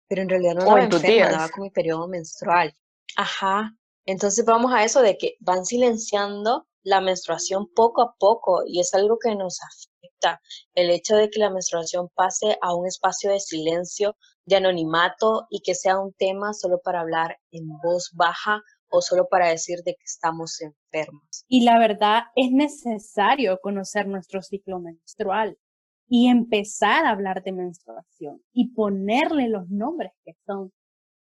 Pero 0.08 0.22
en 0.22 0.30
realidad 0.30 0.54
no 0.54 0.62
andaba 0.62 0.88
tus 0.88 1.04
enferma, 1.04 1.26
andaba 1.26 1.50
con 1.50 1.62
mi 1.62 1.70
periodo 1.70 2.08
menstrual. 2.08 2.74
Ajá. 3.16 3.76
Entonces 4.06 4.44
vamos 4.44 4.72
a 4.72 4.84
eso 4.84 5.00
de 5.02 5.16
que 5.16 5.36
van 5.40 5.64
silenciando 5.64 6.66
la 6.82 7.00
menstruación 7.00 7.66
poco 7.74 8.02
a 8.02 8.14
poco 8.18 8.62
y 8.66 8.80
es 8.80 8.92
algo 8.94 9.18
que 9.18 9.34
nos 9.34 9.58
afecta. 9.62 10.40
El 10.74 10.90
hecho 10.90 11.16
de 11.16 11.30
que 11.30 11.40
la 11.40 11.50
menstruación 11.50 12.08
pase 12.14 12.58
a 12.60 12.74
un 12.74 12.86
espacio 12.86 13.30
de 13.30 13.40
silencio, 13.40 14.16
de 14.44 14.56
anonimato 14.56 15.46
y 15.50 15.60
que 15.62 15.74
sea 15.74 15.98
un 15.98 16.12
tema 16.12 16.52
solo 16.52 16.80
para 16.84 17.00
hablar 17.00 17.38
en 17.50 17.66
voz 17.82 18.10
baja 18.14 18.62
o 18.90 19.00
solo 19.00 19.26
para 19.28 19.48
decir 19.48 19.82
de 19.84 19.94
que 19.94 20.04
estamos 20.04 20.60
enfermos. 20.60 21.44
Y 21.48 21.64
la 21.64 21.78
verdad 21.78 22.24
es 22.36 22.50
necesario 22.52 23.58
conocer 23.60 24.06
nuestro 24.06 24.42
ciclo 24.42 24.78
menstrual 24.78 25.58
y 26.06 26.28
empezar 26.28 27.06
a 27.06 27.10
hablar 27.10 27.42
de 27.42 27.52
menstruación 27.52 28.42
y 28.52 28.74
ponerle 28.74 29.48
los 29.48 29.68
nombres 29.70 30.12
que 30.24 30.34
son, 30.46 30.70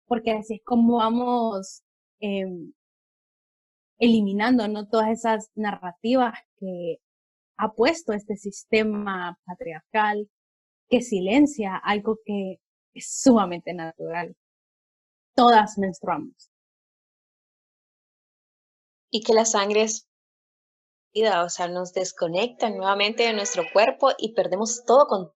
porque 0.07 0.33
así 0.33 0.57
es 0.57 0.61
como 0.65 0.99
vamos 0.99 1.83
eh, 2.21 2.47
eliminando 3.99 4.69
¿no? 4.69 4.89
todas 4.89 5.09
esas 5.11 5.51
narrativas 5.55 6.35
que 6.59 6.99
ha 7.59 7.73
puesto 7.73 8.13
este 8.13 8.37
sistema 8.37 9.39
patriarcal 9.45 10.29
que 10.89 11.01
silencia 11.03 11.77
algo 11.77 12.19
que 12.25 12.57
es 12.95 13.21
sumamente 13.21 13.75
natural. 13.75 14.37
Todas 15.35 15.79
menstruamos. 15.79 16.51
Y 19.11 19.23
que 19.23 19.35
la 19.35 19.45
sangre 19.45 19.83
es 19.83 20.07
vida, 21.15 21.45
o 21.45 21.49
sea, 21.49 21.69
nos 21.69 21.93
desconecta 21.93 22.71
nuevamente 22.71 23.25
de 23.25 23.33
nuestro 23.33 23.65
cuerpo 23.73 24.11
y 24.19 24.35
perdemos 24.35 24.85
todo 24.85 25.07
contacto 25.07 25.36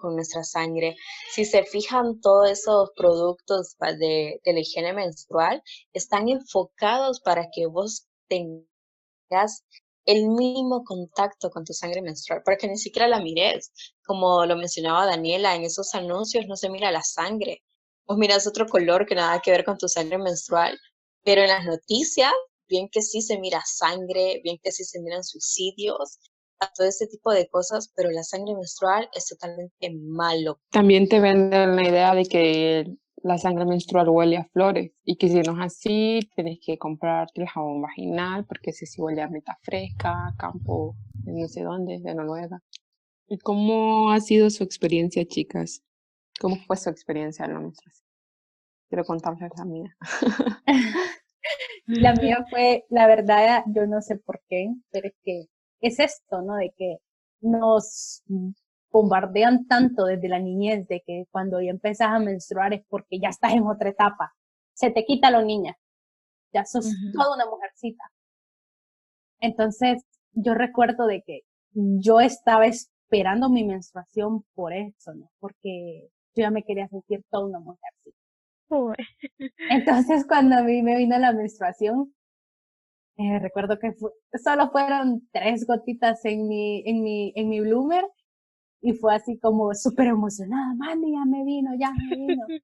con 0.00 0.14
nuestra 0.14 0.44
sangre. 0.44 0.96
Si 1.30 1.44
se 1.44 1.64
fijan, 1.64 2.20
todos 2.20 2.50
esos 2.50 2.90
productos 2.96 3.76
de, 3.78 4.40
de 4.44 4.52
la 4.52 4.60
higiene 4.60 4.92
menstrual 4.92 5.62
están 5.92 6.28
enfocados 6.28 7.20
para 7.20 7.48
que 7.52 7.66
vos 7.66 8.06
tengas 8.28 9.64
el 10.04 10.28
mínimo 10.28 10.84
contacto 10.84 11.50
con 11.50 11.64
tu 11.64 11.74
sangre 11.74 12.00
menstrual, 12.00 12.42
para 12.42 12.56
que 12.56 12.68
ni 12.68 12.78
siquiera 12.78 13.08
la 13.08 13.20
mires. 13.20 13.72
Como 14.06 14.46
lo 14.46 14.56
mencionaba 14.56 15.06
Daniela, 15.06 15.54
en 15.54 15.64
esos 15.64 15.94
anuncios 15.94 16.46
no 16.46 16.56
se 16.56 16.70
mira 16.70 16.90
la 16.90 17.02
sangre. 17.02 17.62
Vos 18.06 18.16
miras 18.16 18.46
otro 18.46 18.66
color 18.66 19.06
que 19.06 19.14
nada 19.14 19.40
que 19.40 19.50
ver 19.50 19.64
con 19.64 19.76
tu 19.76 19.86
sangre 19.86 20.16
menstrual, 20.16 20.78
pero 21.24 21.42
en 21.42 21.48
las 21.48 21.66
noticias, 21.66 22.32
bien 22.66 22.88
que 22.90 23.02
sí 23.02 23.20
se 23.20 23.38
mira 23.38 23.62
sangre, 23.66 24.40
bien 24.42 24.58
que 24.62 24.72
sí 24.72 24.82
se 24.84 24.98
miran 25.00 25.22
suicidios, 25.22 26.18
a 26.60 26.72
todo 26.72 26.86
ese 26.86 27.06
tipo 27.06 27.32
de 27.32 27.48
cosas, 27.48 27.92
pero 27.94 28.10
la 28.10 28.22
sangre 28.22 28.54
menstrual 28.54 29.08
es 29.14 29.26
totalmente 29.26 29.90
malo. 29.90 30.60
También 30.70 31.08
te 31.08 31.20
venden 31.20 31.76
la 31.76 31.88
idea 31.88 32.14
de 32.14 32.24
que 32.24 32.96
la 33.22 33.38
sangre 33.38 33.64
menstrual 33.64 34.08
huele 34.08 34.36
a 34.36 34.44
flores 34.44 34.92
y 35.04 35.16
que 35.16 35.28
si 35.28 35.40
no 35.40 35.52
es 35.52 35.66
así, 35.66 36.20
tienes 36.34 36.58
que 36.64 36.78
comprarte 36.78 37.40
el 37.42 37.48
jabón 37.48 37.82
vaginal 37.82 38.46
porque 38.46 38.70
ese 38.70 38.86
sí 38.86 39.00
huele 39.00 39.22
a 39.22 39.28
meta 39.28 39.58
fresca, 39.62 40.34
campo 40.38 40.96
de 41.14 41.32
no 41.32 41.48
sé 41.48 41.62
dónde, 41.62 41.98
de 42.00 42.14
Noruega. 42.14 42.62
¿Y 43.26 43.38
cómo 43.38 44.10
ha 44.12 44.20
sido 44.20 44.48
su 44.50 44.64
experiencia, 44.64 45.26
chicas? 45.26 45.82
¿Cómo 46.40 46.56
fue 46.66 46.76
su 46.76 46.88
experiencia 46.90 47.44
en 47.44 47.54
la 47.54 47.60
menstruación? 47.60 48.06
Quiero 48.88 49.04
contarles 49.04 49.50
la 49.56 49.64
mía. 49.64 49.96
La 51.86 52.12
mía 52.12 52.44
fue, 52.50 52.84
la 52.90 53.06
verdad, 53.06 53.64
yo 53.68 53.86
no 53.86 54.02
sé 54.02 54.16
por 54.16 54.42
qué, 54.46 54.74
pero 54.90 55.08
es 55.08 55.14
que 55.22 55.46
es 55.80 55.98
esto, 55.98 56.42
¿no? 56.42 56.56
De 56.56 56.72
que 56.76 56.98
nos 57.40 58.22
bombardean 58.90 59.66
tanto 59.66 60.04
desde 60.04 60.28
la 60.28 60.38
niñez 60.38 60.86
de 60.88 61.02
que 61.06 61.26
cuando 61.30 61.60
ya 61.60 61.70
empezás 61.70 62.08
a 62.08 62.18
menstruar 62.18 62.72
es 62.74 62.84
porque 62.88 63.18
ya 63.20 63.28
estás 63.28 63.52
en 63.52 63.66
otra 63.66 63.90
etapa. 63.90 64.34
Se 64.74 64.90
te 64.90 65.04
quita 65.04 65.30
lo 65.30 65.42
niña. 65.42 65.76
Ya 66.52 66.64
sos 66.64 66.86
Ujú. 66.86 67.12
toda 67.12 67.34
una 67.36 67.46
mujercita. 67.46 68.04
Entonces, 69.40 70.04
yo 70.32 70.54
recuerdo 70.54 71.06
de 71.06 71.22
que 71.22 71.40
yo 71.72 72.20
estaba 72.20 72.66
esperando 72.66 73.48
mi 73.48 73.64
menstruación 73.64 74.44
por 74.54 74.72
eso, 74.72 75.14
¿no? 75.14 75.30
Porque 75.40 76.08
yo 76.34 76.42
ya 76.42 76.50
me 76.50 76.64
quería 76.64 76.88
sentir 76.88 77.24
toda 77.30 77.46
una 77.46 77.60
mujercita. 77.60 78.16
Uy, 78.70 78.94
Entonces, 79.68 80.26
cuando 80.26 80.56
a 80.56 80.62
mí 80.62 80.82
me 80.82 80.96
vino 80.96 81.18
la 81.18 81.32
menstruación, 81.32 82.14
eh, 83.18 83.38
recuerdo 83.40 83.78
que 83.78 83.94
solo 84.38 84.70
fueron 84.70 85.28
tres 85.32 85.66
gotitas 85.66 86.24
en 86.24 86.48
mi, 86.48 86.82
en 86.86 87.02
mi, 87.02 87.32
en 87.36 87.48
mi 87.48 87.60
bloomer 87.60 88.04
y 88.82 88.94
fue 88.94 89.14
así 89.16 89.38
como 89.38 89.74
súper 89.74 90.08
emocionada, 90.08 90.74
mami, 90.76 91.12
ya 91.12 91.24
me 91.26 91.44
vino, 91.44 91.70
ya 91.78 91.92
me 91.92 92.16
vino. 92.16 92.42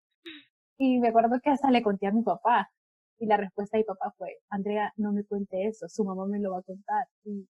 Y 0.79 0.99
me 1.01 1.09
acuerdo 1.09 1.41
que 1.43 1.51
hasta 1.51 1.71
le 1.71 1.83
conté 1.83 2.07
a 2.09 2.13
mi 2.13 2.23
papá 2.23 2.71
y 3.19 3.27
la 3.27 3.37
respuesta 3.37 3.77
de 3.79 3.83
mi 3.83 3.87
papá 3.87 4.13
fue, 4.19 4.39
Andrea, 4.51 4.93
no 4.97 5.13
me 5.13 5.25
cuente 5.25 5.67
eso, 5.67 5.89
su 5.89 6.05
mamá 6.05 6.27
me 6.27 6.41
lo 6.41 6.53
va 6.53 6.59
a 6.61 6.63
contar. 6.63 7.07
Y, 7.25 7.49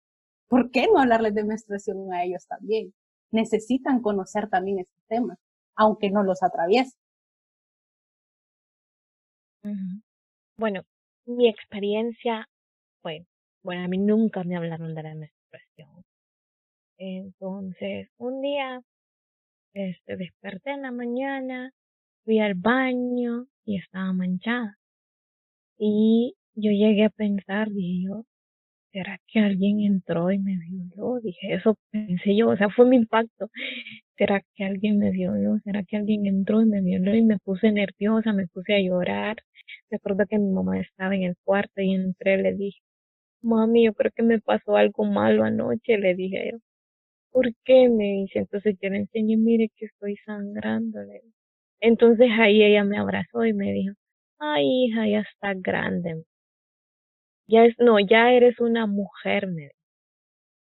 ¿Por 0.49 0.71
qué 0.71 0.87
no 0.87 0.99
hablarles 0.99 1.35
de 1.35 1.43
menstruación 1.45 2.13
a 2.13 2.23
ellos 2.23 2.47
también? 2.47 2.93
Necesitan 3.31 4.01
conocer 4.01 4.49
también 4.49 4.79
este 4.79 5.01
tema, 5.09 5.37
aunque 5.75 6.11
no 6.11 6.23
los 6.23 6.43
atraviesen. 6.43 6.99
ujú. 9.63 10.01
Bueno, 10.57 10.83
mi 11.25 11.49
experiencia 11.49 12.47
fue, 13.01 13.25
bueno, 13.63 13.83
a 13.83 13.87
mí 13.87 13.97
nunca 13.97 14.43
me 14.43 14.55
hablaron 14.57 14.95
de 14.95 15.03
la 15.03 15.15
menstruación. 15.15 16.03
Entonces, 16.97 18.09
un 18.17 18.41
día, 18.41 18.81
este, 19.73 20.17
desperté 20.17 20.71
en 20.71 20.83
la 20.83 20.91
mañana, 20.91 21.71
fui 22.25 22.39
al 22.39 22.55
baño 22.55 23.47
y 23.65 23.77
estaba 23.77 24.13
manchada. 24.13 24.77
Y 25.79 26.35
yo 26.55 26.71
llegué 26.71 27.05
a 27.05 27.09
pensar, 27.09 27.69
dije 27.69 28.05
yo, 28.07 28.25
¿será 28.91 29.19
que 29.27 29.39
alguien 29.39 29.81
entró 29.81 30.31
y 30.31 30.39
me 30.39 30.57
violó? 30.57 31.19
Dije, 31.21 31.53
eso 31.55 31.77
pensé 31.91 32.35
yo, 32.35 32.49
o 32.49 32.57
sea, 32.57 32.69
fue 32.69 32.85
mi 32.85 32.97
impacto. 32.97 33.49
¿Será 34.17 34.41
que 34.55 34.65
alguien 34.65 34.99
me 34.99 35.11
violó? 35.11 35.59
¿Será 35.63 35.83
que 35.83 35.97
alguien 35.97 36.25
entró 36.27 36.61
y 36.61 36.65
me 36.65 36.81
violó? 36.81 37.15
Y 37.15 37.23
me 37.23 37.37
puse 37.39 37.71
nerviosa, 37.71 38.33
me 38.33 38.47
puse 38.47 38.75
a 38.75 38.81
llorar. 38.81 39.37
Me 39.89 39.97
acuerdo 39.97 40.25
que 40.29 40.39
mi 40.39 40.51
mamá 40.51 40.79
estaba 40.79 41.15
en 41.15 41.23
el 41.23 41.35
cuarto 41.43 41.81
y 41.81 41.93
entré, 41.95 42.37
le 42.41 42.53
dije, 42.55 42.79
mami, 43.41 43.85
yo 43.85 43.93
creo 43.93 44.11
que 44.15 44.23
me 44.23 44.39
pasó 44.39 44.75
algo 44.77 45.05
malo 45.05 45.43
anoche, 45.43 45.97
le 45.97 46.15
dije 46.15 46.51
yo. 46.53 46.57
¿Por 47.31 47.47
qué? 47.65 47.89
Me 47.89 48.05
dice, 48.23 48.39
entonces 48.39 48.75
yo 48.81 48.89
le 48.89 48.97
enseñé, 48.99 49.37
mire 49.37 49.69
que 49.75 49.85
estoy 49.85 50.17
sangrando. 50.25 51.01
le 51.03 51.13
dije. 51.15 51.33
Entonces 51.81 52.29
ahí 52.39 52.63
ella 52.63 52.83
me 52.85 52.97
abrazó 52.99 53.45
y 53.45 53.53
me 53.53 53.71
dijo, 53.73 53.95
ay 54.39 54.65
hija, 54.87 55.07
ya 55.07 55.21
está 55.21 55.53
grande. 55.55 56.23
Ya 57.47 57.65
es, 57.65 57.75
no, 57.79 57.99
ya 57.99 58.31
eres 58.31 58.61
una 58.61 58.85
mujer, 58.87 59.47
me 59.47 59.63
dijo. 59.63 59.73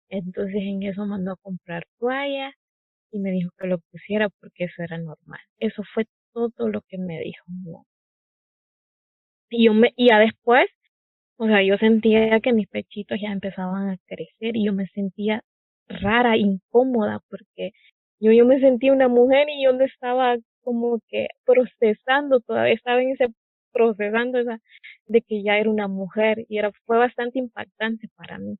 Entonces 0.08 0.56
en 0.62 0.82
eso 0.82 1.06
mandó 1.06 1.32
a 1.32 1.36
comprar 1.36 1.84
toalla 2.00 2.52
y 3.12 3.18
me 3.20 3.32
dijo 3.32 3.50
que 3.58 3.66
lo 3.68 3.78
pusiera 3.92 4.28
porque 4.30 4.64
eso 4.64 4.82
era 4.82 4.98
normal. 4.98 5.40
Eso 5.58 5.82
fue 5.94 6.06
todo 6.34 6.68
lo 6.70 6.82
que 6.82 6.98
me 6.98 7.20
dijo. 7.20 7.44
mamá. 7.48 7.84
Y 9.50 9.66
yo 9.66 9.74
me, 9.74 9.92
y 9.96 10.08
ya 10.08 10.18
después, 10.20 10.66
o 11.38 11.46
sea, 11.46 11.62
yo 11.62 11.76
sentía 11.78 12.40
que 12.40 12.52
mis 12.52 12.68
pechitos 12.68 13.18
ya 13.20 13.30
empezaban 13.30 13.90
a 13.90 13.98
crecer 14.06 14.56
y 14.56 14.64
yo 14.66 14.72
me 14.72 14.86
sentía 14.88 15.42
rara, 15.88 16.36
incómoda, 16.36 17.20
porque 17.28 17.72
yo, 18.20 18.32
yo 18.32 18.44
me 18.46 18.60
sentía 18.60 18.92
una 18.92 19.08
mujer 19.08 19.48
y 19.48 19.64
yo 19.64 19.72
no 19.72 19.84
estaba 19.84 20.36
como 20.62 21.00
que 21.08 21.28
procesando, 21.44 22.40
todavía 22.40 22.74
estaba 22.74 23.02
en 23.02 23.10
ese 23.10 23.28
procesando 23.72 24.38
esa, 24.38 24.58
de 25.06 25.20
que 25.20 25.42
ya 25.42 25.58
era 25.58 25.70
una 25.70 25.86
mujer 25.88 26.46
y 26.48 26.58
era, 26.58 26.72
fue 26.86 26.96
bastante 26.98 27.38
impactante 27.38 28.08
para 28.16 28.38
mí. 28.38 28.56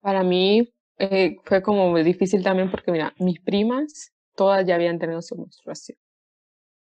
Para 0.00 0.22
mí 0.22 0.72
eh, 0.98 1.36
fue 1.44 1.62
como 1.62 1.90
muy 1.90 2.02
difícil 2.02 2.42
también 2.42 2.70
porque, 2.70 2.90
mira, 2.92 3.14
mis 3.18 3.40
primas 3.40 4.12
todas 4.34 4.66
ya 4.66 4.74
habían 4.74 4.98
tenido 4.98 5.20
su 5.22 5.36
menstruación. 5.36 5.98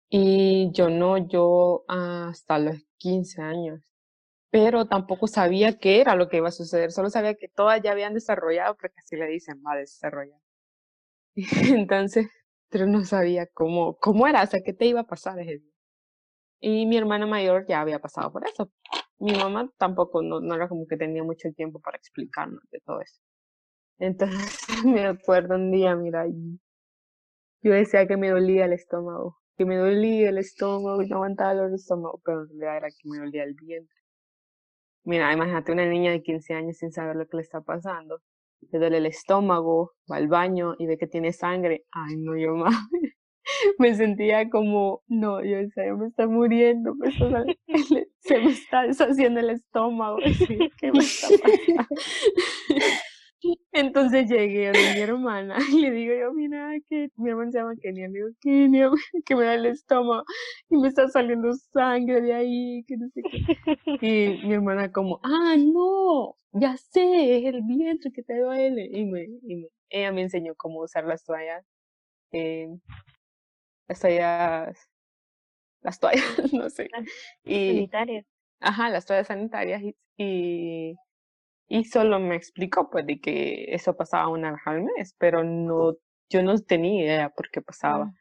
Y 0.09 0.71
yo 0.73 0.89
no, 0.91 1.19
yo 1.19 1.85
hasta 1.89 2.59
los 2.59 2.77
15 2.99 3.43
años. 3.43 3.83
Pero 4.51 4.87
tampoco 4.87 5.27
sabía 5.27 5.79
qué 5.79 6.01
era 6.01 6.17
lo 6.17 6.29
que 6.29 6.39
iba 6.39 6.49
a 6.49 6.53
suceder, 6.53 6.93
solo 6.93 7.11
sabía 7.11 7.35
que 7.35 7.49
todas 7.49 7.83
ya 7.83 7.93
habían 7.93 8.15
desarrollado, 8.15 8.77
porque 8.77 8.97
así 8.99 9.17
le 9.17 9.27
dicen, 9.27 9.63
va 9.67 9.75
a 9.75 9.77
desarrollar. 9.79 10.41
Entonces, 11.37 12.29
pero 12.71 12.87
no 12.87 13.05
sabía 13.05 13.47
cómo, 13.47 13.97
cómo 13.99 14.27
era, 14.27 14.43
o 14.43 14.47
sea, 14.47 14.61
qué 14.65 14.73
te 14.73 14.87
iba 14.87 15.01
a 15.01 15.07
pasar 15.07 15.39
ese 15.41 15.59
día. 15.59 15.73
Y 16.61 16.87
mi 16.87 16.97
hermana 16.97 17.27
mayor 17.27 17.67
ya 17.69 17.81
había 17.81 17.99
pasado 18.01 18.33
por 18.33 18.47
eso. 18.47 18.71
Mi 19.19 19.33
mamá 19.33 19.71
tampoco, 19.79 20.23
no, 20.23 20.41
no 20.41 20.55
era 20.55 20.69
como 20.69 20.87
que 20.87 20.97
tenía 20.97 21.23
mucho 21.25 21.53
tiempo 21.53 21.81
para 21.81 21.99
explicarnos 21.99 22.63
de 22.71 22.81
todo 22.81 23.01
eso. 23.01 23.21
Entonces 23.99 24.67
me 24.85 25.07
acuerdo 25.07 25.57
un 25.57 25.71
día, 25.73 25.95
mira, 25.97 26.27
yo 27.63 27.73
decía 27.73 28.07
que 28.07 28.17
me 28.17 28.31
dolía 28.31 28.67
el 28.67 28.73
estómago, 28.73 29.39
que 29.57 29.65
me 29.65 29.77
dolía 29.77 30.29
el 30.29 30.39
estómago 30.39 31.03
y 31.03 31.09
no 31.09 31.17
aguantaba 31.17 31.67
el 31.67 31.75
estómago, 31.75 32.21
pero 32.25 32.43
en 32.43 32.49
realidad 32.49 32.77
era 32.77 32.89
que 32.89 33.09
me 33.09 33.19
dolía 33.19 33.45
el 33.45 33.55
vientre. 33.55 33.97
Mira, 35.05 35.33
imagínate 35.33 35.73
una 35.73 35.87
niña 35.87 36.11
de 36.11 36.23
15 36.23 36.55
años 36.55 36.77
sin 36.79 36.93
saber 36.93 37.17
lo 37.17 37.27
que 37.27 37.37
le 37.37 37.43
está 37.43 37.61
pasando. 37.61 38.21
Le 38.73 38.79
duele 38.79 38.99
el 38.99 39.07
estómago, 39.07 39.93
va 40.11 40.17
al 40.17 40.29
baño 40.29 40.75
y 40.79 40.87
ve 40.87 40.99
que 40.99 41.07
tiene 41.07 41.33
sangre. 41.33 41.85
Ay, 41.93 42.17
no, 42.17 42.37
yo 42.37 42.55
más. 42.57 42.75
me 43.79 43.95
sentía 43.95 44.51
como, 44.51 45.03
no, 45.07 45.43
yo 45.45 45.59
me 45.97 46.07
está 46.09 46.27
muriendo, 46.27 46.95
se 48.19 48.39
me 48.39 48.51
está 48.51 48.83
deshaciendo 48.83 49.41
el 49.41 49.51
estómago. 49.51 50.19
¿Qué 50.81 50.93
me 50.93 50.99
está 50.99 51.29
pasando? 51.41 51.87
Entonces 53.73 54.29
llegué 54.29 54.69
a 54.69 54.73
mi 54.73 55.01
hermana 55.01 55.57
y 55.73 55.81
le 55.83 55.91
digo 55.91 56.15
yo, 56.15 56.33
mira, 56.33 56.73
que 56.89 57.11
mi 57.17 57.31
hermana 57.31 57.53
se 57.53 57.59
llama 57.59 57.75
Kenia, 57.81 58.09
le 58.09 58.15
digo, 58.15 58.29
Kenia, 58.41 58.91
que 59.25 59.37
me 59.37 59.45
da 59.45 59.55
el 59.55 59.67
estómago 59.67 60.25
y 60.69 60.77
me 60.77 60.89
está 60.89 61.09
saliendo 61.09 61.53
sangre 61.73 62.21
de 62.21 62.35
ahí, 62.35 62.85
que 62.87 62.97
no 62.97 63.09
sé 63.11 63.23
qué. 63.23 64.39
Y 64.41 64.47
mi 64.47 64.55
hermana 64.55 64.91
como, 64.93 65.21
ah, 65.23 65.57
no, 65.59 66.37
ya 66.53 66.77
sé, 66.77 67.39
es 67.39 67.45
el 67.47 67.63
vientre 67.63 68.13
que 68.13 68.23
te 68.23 68.39
duele. 68.39 68.89
Y, 68.93 69.05
me, 69.05 69.25
y 69.25 69.69
ella 69.91 70.13
me 70.13 70.23
enseñó 70.23 70.55
cómo 70.57 70.81
usar 70.81 71.05
las 71.05 71.25
toallas, 71.25 71.65
eh, 72.33 72.69
las 73.89 74.01
toallas, 74.01 74.89
las 75.83 76.01
toallas, 76.01 76.53
no 76.53 76.69
sé. 76.71 76.89
Y, 77.45 77.75
sanitarias. 77.75 78.27
Ajá, 78.61 78.89
las 78.89 79.05
toallas 79.05 79.27
sanitarias 79.27 79.83
y 79.83 79.95
y 80.17 80.97
solo 81.85 82.21
me 82.21 82.37
explicó 82.37 82.91
pues 82.91 83.07
de 83.07 83.21
que 83.21 83.75
eso 83.75 83.97
pasaba 83.97 84.29
una 84.29 84.53
vez 84.53 84.61
al 84.67 84.83
mes, 84.83 85.15
pero 85.19 85.43
no, 85.43 85.97
yo 86.29 86.43
no 86.43 86.59
tenía 86.59 87.05
idea 87.05 87.29
por 87.31 87.51
qué 87.51 87.61
pasaba. 87.61 88.13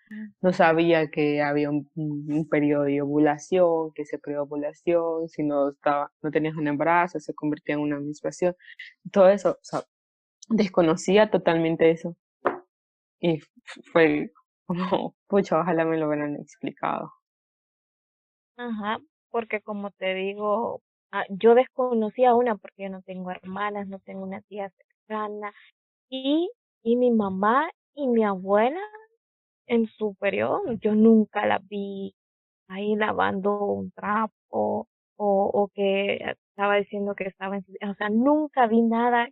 No 0.41 0.53
sabía 0.53 1.09
que 1.09 1.41
había 1.41 1.69
un, 1.69 2.47
periodo 2.49 2.83
de 2.83 3.01
ovulación, 3.01 3.91
que 3.93 4.03
de 4.03 4.37
ovulación, 4.37 5.27
si 5.29 5.43
no 5.43 5.69
estaba, 5.69 6.11
no 6.21 6.31
tenías 6.31 6.55
un 6.55 6.67
embarazo, 6.67 7.19
se 7.19 7.33
convertía 7.33 7.75
en 7.75 7.81
una 7.81 7.99
menstruación. 7.99 8.55
Todo 9.11 9.29
eso, 9.29 9.51
o 9.51 9.63
sea, 9.63 9.83
desconocía 10.49 11.29
totalmente 11.31 11.91
eso. 11.91 12.15
Y 13.19 13.39
fue 13.91 14.31
como, 14.65 15.15
pucha, 15.27 15.59
ojalá 15.59 15.85
me 15.85 15.97
lo 15.97 16.07
hubieran 16.07 16.35
explicado. 16.35 17.11
Ajá, 18.57 18.99
porque 19.29 19.61
como 19.61 19.91
te 19.91 20.13
digo, 20.13 20.81
Ah, 21.15 21.23
yo 21.29 21.55
desconocía 21.55 22.33
una 22.35 22.57
porque 22.57 22.83
yo 22.83 22.89
no 22.89 23.01
tengo 23.03 23.31
hermanas, 23.31 23.87
no 23.87 23.99
tengo 23.99 24.23
una 24.23 24.41
tía 24.41 24.69
cercana. 25.07 25.53
Y, 26.09 26.49
y 26.83 26.97
mi 26.97 27.11
mamá 27.11 27.69
y 27.95 28.07
mi 28.07 28.23
abuela 28.25 28.81
en 29.67 29.87
su 29.87 30.15
periodo, 30.15 30.61
yo 30.81 30.95
nunca 30.95 31.45
la 31.47 31.59
vi 31.59 32.15
ahí 32.69 32.95
lavando 32.95 33.59
un 33.65 33.91
trapo 33.91 34.33
o, 34.51 34.87
o 35.17 35.69
que 35.75 36.15
estaba 36.51 36.77
diciendo 36.77 37.15
que 37.15 37.25
estaba 37.25 37.57
en 37.57 37.65
o 37.89 37.95
sea, 37.95 38.09
nunca 38.09 38.67
vi 38.67 38.81
nada 38.83 39.29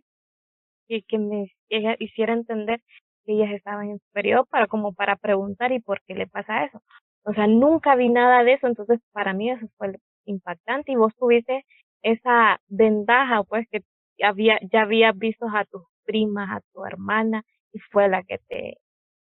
que, 0.88 1.02
que 1.02 1.18
me 1.18 1.50
hiciera 1.98 2.32
entender 2.34 2.80
que 3.24 3.32
ellas 3.34 3.50
estaban 3.52 3.90
en 3.90 3.98
su 4.00 4.46
para 4.50 4.66
como 4.66 4.92
para 4.94 5.16
preguntar 5.16 5.72
y 5.72 5.80
por 5.80 6.02
qué 6.02 6.14
le 6.14 6.26
pasa 6.26 6.64
eso. 6.64 6.82
O 7.24 7.32
sea, 7.34 7.46
nunca 7.46 7.96
vi 7.96 8.08
nada 8.10 8.44
de 8.44 8.54
eso, 8.54 8.66
entonces 8.66 9.00
para 9.12 9.32
mí 9.32 9.50
eso 9.50 9.66
fue 9.78 9.98
impactante 10.24 10.92
y 10.92 10.96
vos 10.96 11.14
tuviste 11.16 11.64
esa 12.02 12.60
ventaja, 12.68 13.42
pues 13.44 13.66
que 13.70 13.82
había, 14.22 14.58
ya 14.72 14.82
habías 14.82 15.16
visto 15.16 15.46
a 15.46 15.64
tus 15.64 15.82
primas, 16.04 16.50
a 16.50 16.60
tu 16.72 16.84
hermana 16.84 17.44
y 17.72 17.78
fue 17.78 18.08
la 18.08 18.22
que 18.22 18.38
te 18.48 18.78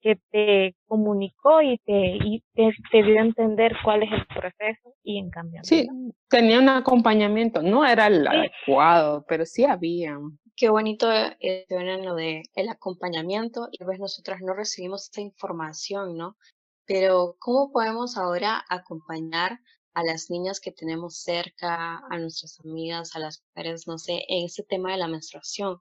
que 0.01 0.19
te 0.31 0.75
comunicó 0.85 1.61
y 1.61 1.77
te, 1.79 2.17
y 2.23 2.43
te, 2.53 3.03
dio 3.03 3.19
a 3.19 3.25
entender 3.25 3.75
cuál 3.83 4.03
es 4.03 4.11
el 4.11 4.25
proceso 4.27 4.93
y 5.03 5.17
en 5.17 5.29
cambio. 5.29 5.61
Sí, 5.63 5.87
tenía 6.29 6.59
un 6.59 6.69
acompañamiento, 6.69 7.61
no 7.61 7.85
era 7.85 8.07
el 8.07 8.25
adecuado, 8.27 9.25
pero 9.27 9.45
sí 9.45 9.65
había. 9.65 10.17
Qué 10.55 10.69
bonito 10.69 11.07
eh, 11.11 11.65
lo 12.03 12.15
de 12.15 12.43
el 12.55 12.69
acompañamiento 12.69 13.69
y 13.71 13.83
a 13.83 13.87
veces 13.87 14.01
nosotras 14.01 14.39
no 14.41 14.53
recibimos 14.53 15.05
esta 15.05 15.21
información, 15.21 16.15
¿no? 16.15 16.37
Pero 16.85 17.35
¿cómo 17.39 17.71
podemos 17.71 18.17
ahora 18.17 18.63
acompañar 18.69 19.59
a 19.97 20.03
las 20.03 20.29
niñas 20.29 20.59
que 20.59 20.71
tenemos 20.71 21.17
cerca, 21.17 22.03
a 22.07 22.19
nuestras 22.19 22.59
amigas, 22.59 23.15
a 23.15 23.19
las 23.19 23.41
mujeres, 23.41 23.87
no 23.87 23.97
sé, 23.97 24.25
en 24.27 24.45
ese 24.45 24.61
tema 24.61 24.91
de 24.91 24.99
la 24.99 25.07
menstruación. 25.07 25.79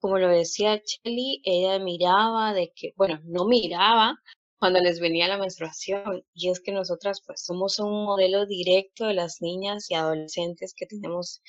Como 0.00 0.18
lo 0.18 0.28
decía 0.28 0.80
Chelly, 0.82 1.42
ella 1.44 1.78
miraba 1.78 2.54
de 2.54 2.72
que, 2.74 2.94
bueno, 2.96 3.20
no 3.24 3.44
miraba 3.44 4.18
cuando 4.58 4.80
les 4.80 4.98
venía 4.98 5.28
la 5.28 5.36
menstruación 5.36 6.24
y 6.32 6.48
es 6.48 6.60
que 6.60 6.72
nosotras 6.72 7.22
pues 7.26 7.44
somos 7.44 7.78
un 7.78 8.06
modelo 8.06 8.46
directo 8.46 9.04
de 9.04 9.14
las 9.14 9.42
niñas 9.42 9.90
y 9.90 9.94
adolescentes 9.94 10.72
que 10.74 10.86
tenemos 10.86 11.42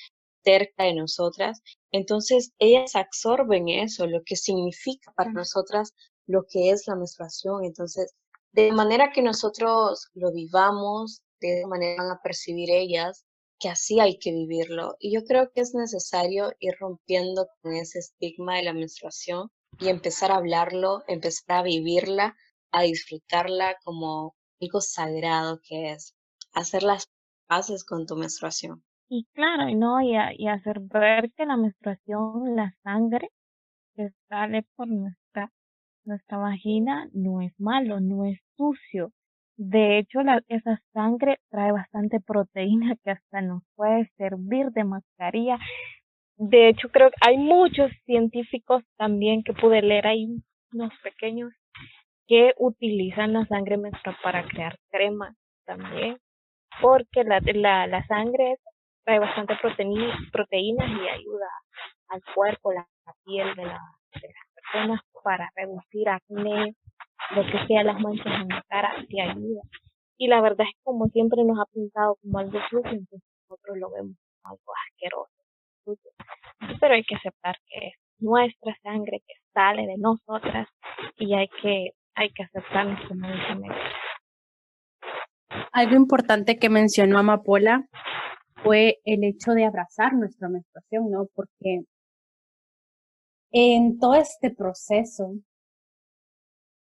cerca 0.44 0.84
de 0.84 0.92
nosotras. 0.92 1.62
Entonces, 1.92 2.52
ellas 2.58 2.94
absorben 2.94 3.70
eso, 3.70 4.06
lo 4.06 4.22
que 4.22 4.36
significa 4.36 5.14
para 5.16 5.32
nosotras 5.32 5.94
lo 6.26 6.44
que 6.46 6.72
es 6.72 6.86
la 6.86 6.96
menstruación. 6.96 7.64
Entonces, 7.64 8.12
de 8.52 8.70
manera 8.70 9.12
que 9.12 9.22
nosotros 9.22 10.08
lo 10.12 10.30
vivamos, 10.30 11.22
de 11.48 11.58
esa 11.58 11.68
manera 11.68 12.02
van 12.02 12.12
a 12.12 12.20
percibir 12.22 12.70
ellas 12.70 13.24
que 13.62 13.68
así 13.68 14.00
hay 14.00 14.18
que 14.18 14.32
vivirlo. 14.32 14.96
Y 14.98 15.14
yo 15.14 15.24
creo 15.24 15.50
que 15.52 15.60
es 15.60 15.72
necesario 15.74 16.52
ir 16.58 16.74
rompiendo 16.80 17.46
con 17.60 17.74
ese 17.74 18.00
estigma 18.00 18.56
de 18.56 18.64
la 18.64 18.72
menstruación 18.72 19.50
y 19.78 19.88
empezar 19.88 20.32
a 20.32 20.36
hablarlo, 20.36 21.04
empezar 21.06 21.58
a 21.58 21.62
vivirla, 21.62 22.36
a 22.72 22.82
disfrutarla 22.82 23.76
como 23.84 24.34
algo 24.60 24.80
sagrado 24.80 25.60
que 25.62 25.92
es, 25.92 26.16
hacer 26.52 26.82
las 26.82 27.08
paces 27.46 27.84
con 27.84 28.06
tu 28.06 28.16
menstruación. 28.16 28.82
Y 29.08 29.26
claro, 29.32 29.72
¿no? 29.76 30.00
Y, 30.00 30.14
y 30.38 30.48
hacer 30.48 30.80
ver 30.80 31.30
que 31.36 31.46
la 31.46 31.56
menstruación, 31.56 32.56
la 32.56 32.74
sangre 32.82 33.28
que 33.94 34.08
sale 34.28 34.66
por 34.74 34.88
nuestra, 34.88 35.52
nuestra 36.04 36.38
vagina 36.38 37.08
no 37.12 37.42
es 37.42 37.52
malo, 37.58 38.00
no 38.00 38.24
es 38.24 38.40
sucio, 38.56 39.12
de 39.56 39.98
hecho, 39.98 40.22
la, 40.22 40.42
esa 40.48 40.80
sangre 40.92 41.38
trae 41.50 41.72
bastante 41.72 42.20
proteína 42.20 42.96
que 43.04 43.10
hasta 43.10 43.42
nos 43.42 43.62
puede 43.76 44.10
servir 44.16 44.70
de 44.70 44.84
mascarilla. 44.84 45.58
De 46.36 46.68
hecho, 46.68 46.88
creo 46.88 47.10
que 47.10 47.16
hay 47.20 47.38
muchos 47.38 47.90
científicos 48.04 48.82
también 48.96 49.42
que 49.44 49.52
pude 49.52 49.82
leer, 49.82 50.06
hay 50.06 50.26
unos 50.72 50.92
pequeños 51.02 51.52
que 52.26 52.54
utilizan 52.58 53.34
la 53.34 53.46
sangre 53.46 53.76
menstrual 53.76 54.16
para 54.22 54.44
crear 54.44 54.78
cremas 54.90 55.36
también, 55.66 56.18
porque 56.80 57.24
la, 57.24 57.40
la, 57.54 57.86
la 57.86 58.06
sangre 58.06 58.56
trae 59.04 59.18
bastante 59.18 59.54
proteína, 59.60 60.16
proteínas 60.32 60.88
y 60.88 61.08
ayuda 61.08 61.48
al 62.08 62.22
cuerpo, 62.34 62.72
la, 62.72 62.86
piel 63.24 63.54
de, 63.54 63.62
de 63.62 63.68
las 63.68 64.48
personas 64.54 65.00
para 65.22 65.50
reducir 65.54 66.08
acné, 66.08 66.74
lo 67.34 67.42
que 67.46 67.66
sea 67.66 67.84
las 67.84 68.00
manchas 68.00 68.42
en 68.42 68.48
la 68.48 68.62
cara 68.68 68.94
te 69.08 69.20
ayuda. 69.20 69.62
Y 70.18 70.28
la 70.28 70.40
verdad 70.40 70.66
es 70.68 70.74
que 70.74 70.82
como 70.84 71.06
siempre 71.08 71.42
nos 71.44 71.58
ha 71.58 71.66
pintado 71.72 72.16
como 72.16 72.38
algo 72.38 72.58
sucio, 72.70 72.90
entonces 72.90 73.28
nosotros 73.48 73.78
lo 73.78 73.90
vemos 73.90 74.16
como 74.42 74.54
algo 74.54 74.72
asqueroso. 74.88 75.42
Pero 76.80 76.94
hay 76.94 77.04
que 77.04 77.16
aceptar 77.16 77.56
que 77.66 77.88
es 77.88 77.94
nuestra 78.18 78.76
sangre 78.82 79.22
que 79.26 79.34
sale 79.52 79.86
de 79.86 79.96
nosotras 79.98 80.68
y 81.16 81.34
hay 81.34 81.48
que, 81.60 81.90
hay 82.14 82.30
que 82.32 82.44
aceptarnos 82.44 83.00
como 83.08 83.26
dice 83.26 83.76
Algo 85.72 85.96
importante 85.96 86.58
que 86.58 86.68
mencionó 86.68 87.18
Amapola 87.18 87.84
fue 88.62 89.00
el 89.04 89.24
hecho 89.24 89.52
de 89.52 89.64
abrazar 89.64 90.14
nuestra 90.14 90.48
menstruación, 90.48 91.10
¿no? 91.10 91.26
Porque 91.34 91.82
en 93.50 93.98
todo 93.98 94.14
este 94.14 94.50
proceso 94.50 95.34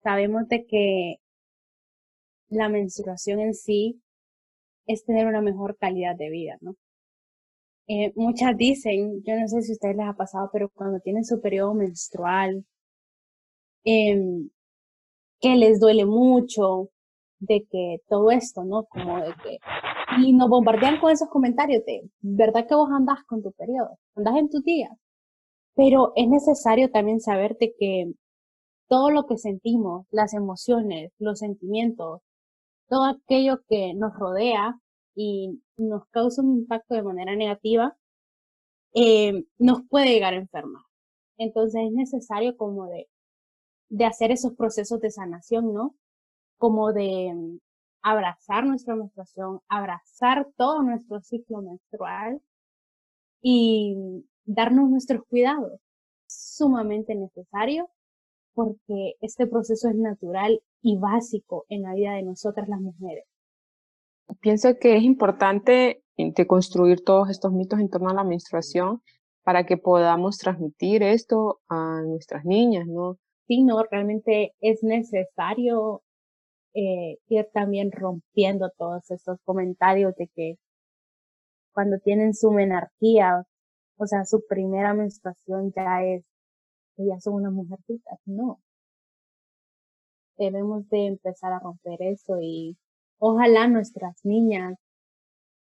sabemos 0.06 0.46
de 0.48 0.64
que 0.66 1.16
la 2.48 2.68
menstruación 2.68 3.40
en 3.40 3.54
sí 3.54 4.00
es 4.86 5.04
tener 5.04 5.26
una 5.26 5.42
mejor 5.42 5.76
calidad 5.78 6.14
de 6.14 6.30
vida, 6.30 6.56
¿no? 6.60 6.76
Eh, 7.88 8.12
muchas 8.14 8.56
dicen, 8.56 9.22
yo 9.24 9.34
no 9.36 9.48
sé 9.48 9.62
si 9.62 9.72
a 9.72 9.74
ustedes 9.74 9.96
les 9.96 10.06
ha 10.06 10.12
pasado, 10.12 10.48
pero 10.52 10.68
cuando 10.68 11.00
tienen 11.00 11.24
su 11.24 11.40
periodo 11.40 11.74
menstrual, 11.74 12.64
em, 13.84 14.48
que 15.40 15.56
les 15.56 15.80
duele 15.80 16.04
mucho, 16.06 16.90
de 17.40 17.66
que 17.70 17.98
todo 18.08 18.30
esto, 18.30 18.64
¿no? 18.64 18.84
Como 18.84 19.18
de 19.18 19.34
que, 19.42 19.58
y 20.22 20.32
nos 20.32 20.48
bombardean 20.48 21.00
con 21.00 21.10
esos 21.12 21.28
comentarios 21.28 21.84
de, 21.84 22.02
¿verdad 22.20 22.66
que 22.68 22.76
vos 22.76 22.90
andás 22.92 23.24
con 23.26 23.42
tu 23.42 23.52
periodo? 23.52 23.98
Andás 24.14 24.36
en 24.36 24.50
tus 24.50 24.62
días. 24.62 24.92
Pero 25.74 26.12
es 26.16 26.28
necesario 26.28 26.90
también 26.90 27.20
saber 27.20 27.56
de 27.58 27.74
que 27.78 28.12
todo 28.88 29.10
lo 29.10 29.26
que 29.26 29.36
sentimos, 29.38 30.06
las 30.10 30.34
emociones, 30.34 31.12
los 31.18 31.40
sentimientos, 31.40 32.22
todo 32.88 33.04
aquello 33.04 33.62
que 33.68 33.94
nos 33.94 34.14
rodea, 34.18 34.80
y 35.16 35.62
nos 35.78 36.06
causa 36.10 36.42
un 36.42 36.58
impacto 36.58 36.94
de 36.94 37.02
manera 37.02 37.34
negativa, 37.34 37.96
eh, 38.94 39.44
nos 39.58 39.80
puede 39.88 40.10
llegar 40.10 40.34
a 40.34 40.36
enfermar. 40.36 40.82
Entonces 41.38 41.82
es 41.86 41.92
necesario 41.92 42.56
como 42.56 42.86
de, 42.86 43.08
de 43.88 44.04
hacer 44.04 44.30
esos 44.30 44.54
procesos 44.54 45.00
de 45.00 45.10
sanación, 45.10 45.72
¿no? 45.72 45.96
Como 46.58 46.92
de 46.92 47.32
mm, 47.34 47.58
abrazar 48.02 48.66
nuestra 48.66 48.94
menstruación, 48.94 49.60
abrazar 49.68 50.48
todo 50.56 50.82
nuestro 50.82 51.20
ciclo 51.22 51.62
menstrual 51.62 52.40
y 53.42 53.96
darnos 54.44 54.90
nuestros 54.90 55.24
cuidados. 55.26 55.80
Sumamente 56.28 57.14
necesario 57.14 57.90
porque 58.56 59.16
este 59.20 59.46
proceso 59.46 59.90
es 59.90 59.96
natural 59.96 60.62
y 60.80 60.96
básico 60.96 61.66
en 61.68 61.82
la 61.82 61.92
vida 61.92 62.14
de 62.14 62.22
nosotras 62.22 62.68
las 62.68 62.80
mujeres. 62.80 63.24
Pienso 64.40 64.76
que 64.80 64.96
es 64.96 65.02
importante 65.02 66.02
construir 66.46 67.04
todos 67.04 67.28
estos 67.28 67.52
mitos 67.52 67.78
en 67.78 67.90
torno 67.90 68.08
a 68.08 68.14
la 68.14 68.24
menstruación 68.24 69.02
para 69.44 69.66
que 69.66 69.76
podamos 69.76 70.38
transmitir 70.38 71.02
esto 71.02 71.60
a 71.68 72.00
nuestras 72.00 72.46
niñas, 72.46 72.86
¿no? 72.86 73.18
Sí, 73.46 73.62
no, 73.62 73.82
realmente 73.84 74.54
es 74.60 74.82
necesario 74.82 76.02
eh, 76.72 77.18
ir 77.28 77.48
también 77.52 77.92
rompiendo 77.92 78.70
todos 78.78 79.10
estos 79.10 79.38
comentarios 79.44 80.14
de 80.16 80.28
que 80.34 80.56
cuando 81.72 81.98
tienen 81.98 82.32
su 82.32 82.50
menarquía, 82.50 83.44
o 83.98 84.06
sea, 84.06 84.24
su 84.24 84.42
primera 84.48 84.94
menstruación 84.94 85.72
ya 85.76 86.02
es, 86.02 86.24
ya 87.04 87.20
son 87.20 87.34
unas 87.34 87.52
mujercitas, 87.52 88.18
no. 88.26 88.60
Debemos 90.38 90.88
de 90.90 91.06
empezar 91.06 91.52
a 91.52 91.58
romper 91.58 92.02
eso 92.02 92.38
y 92.40 92.76
ojalá 93.18 93.68
nuestras 93.68 94.24
niñas 94.24 94.78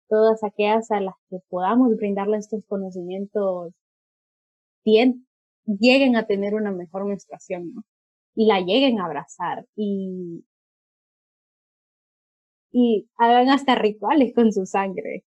todas 0.09 0.43
aquellas 0.43 0.91
a 0.91 0.99
las 0.99 1.15
que 1.29 1.39
podamos 1.49 1.95
brindarles 1.95 2.45
estos 2.45 2.65
conocimientos 2.65 3.73
bien, 4.83 5.27
lleguen 5.65 6.15
a 6.15 6.25
tener 6.25 6.55
una 6.55 6.71
mejor 6.71 7.05
menstruación, 7.05 7.73
¿no? 7.75 7.83
Y 8.35 8.47
la 8.47 8.59
lleguen 8.59 8.99
a 8.99 9.05
abrazar 9.05 9.65
y, 9.75 10.43
y 12.71 13.07
hagan 13.17 13.49
hasta 13.49 13.75
rituales 13.75 14.33
con 14.33 14.51
su 14.51 14.65
sangre, 14.65 15.23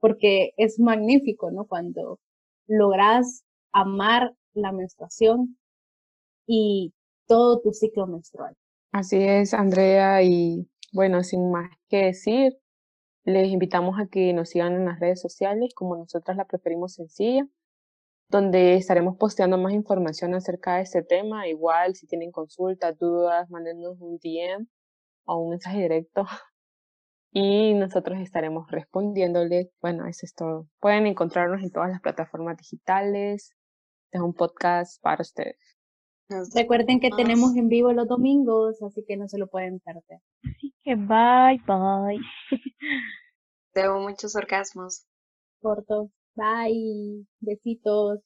porque 0.00 0.52
es 0.56 0.80
magnífico, 0.80 1.50
¿no? 1.50 1.66
Cuando 1.66 2.18
logras 2.66 3.44
amar 3.72 4.34
la 4.56 4.72
menstruación 4.72 5.56
y 6.46 6.92
todo 7.26 7.60
tu 7.60 7.72
ciclo 7.72 8.06
menstrual. 8.06 8.54
Así 8.92 9.16
es, 9.18 9.52
Andrea, 9.52 10.22
y 10.22 10.68
bueno, 10.92 11.22
sin 11.22 11.50
más 11.50 11.70
que 11.88 12.06
decir, 12.06 12.56
les 13.24 13.48
invitamos 13.48 13.98
a 13.98 14.06
que 14.06 14.32
nos 14.32 14.50
sigan 14.50 14.74
en 14.74 14.84
las 14.86 15.00
redes 15.00 15.20
sociales 15.20 15.74
como 15.74 15.96
nosotras 15.96 16.36
la 16.36 16.46
preferimos 16.46 16.94
sencilla, 16.94 17.46
donde 18.28 18.76
estaremos 18.76 19.16
posteando 19.16 19.58
más 19.58 19.72
información 19.72 20.34
acerca 20.34 20.76
de 20.76 20.82
este 20.82 21.02
tema. 21.02 21.48
Igual, 21.48 21.96
si 21.96 22.06
tienen 22.06 22.30
consultas, 22.30 22.96
dudas, 22.98 23.50
mándenos 23.50 24.00
un 24.00 24.18
DM 24.18 24.66
o 25.24 25.38
un 25.38 25.50
mensaje 25.50 25.82
directo 25.82 26.24
y 27.32 27.74
nosotros 27.74 28.20
estaremos 28.20 28.70
respondiéndoles. 28.70 29.70
Bueno, 29.80 30.06
eso 30.06 30.24
es 30.24 30.34
todo. 30.34 30.68
Pueden 30.80 31.06
encontrarnos 31.06 31.62
en 31.62 31.72
todas 31.72 31.90
las 31.90 32.00
plataformas 32.00 32.56
digitales. 32.56 33.55
Es 34.16 34.22
un 34.22 34.32
podcast 34.32 34.98
para 35.02 35.20
ustedes. 35.20 35.58
Recuerden 36.54 37.00
que 37.00 37.10
tenemos 37.10 37.54
en 37.54 37.68
vivo 37.68 37.92
los 37.92 38.08
domingos, 38.08 38.80
así 38.82 39.04
que 39.06 39.14
no 39.14 39.28
se 39.28 39.36
lo 39.36 39.46
pueden 39.46 39.78
perder. 39.80 40.22
Así 40.42 40.74
que 40.82 40.94
bye, 40.94 41.60
bye. 41.66 42.18
Debo 43.74 44.00
muchos 44.00 44.34
orgasmos. 44.34 45.04
Corto. 45.60 46.10
Bye. 46.34 47.26
Besitos. 47.40 48.20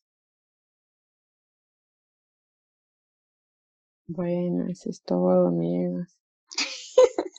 Bueno, 4.06 4.68
eso 4.68 4.90
es 4.90 5.02
todo, 5.02 5.48
amigas. 5.48 6.16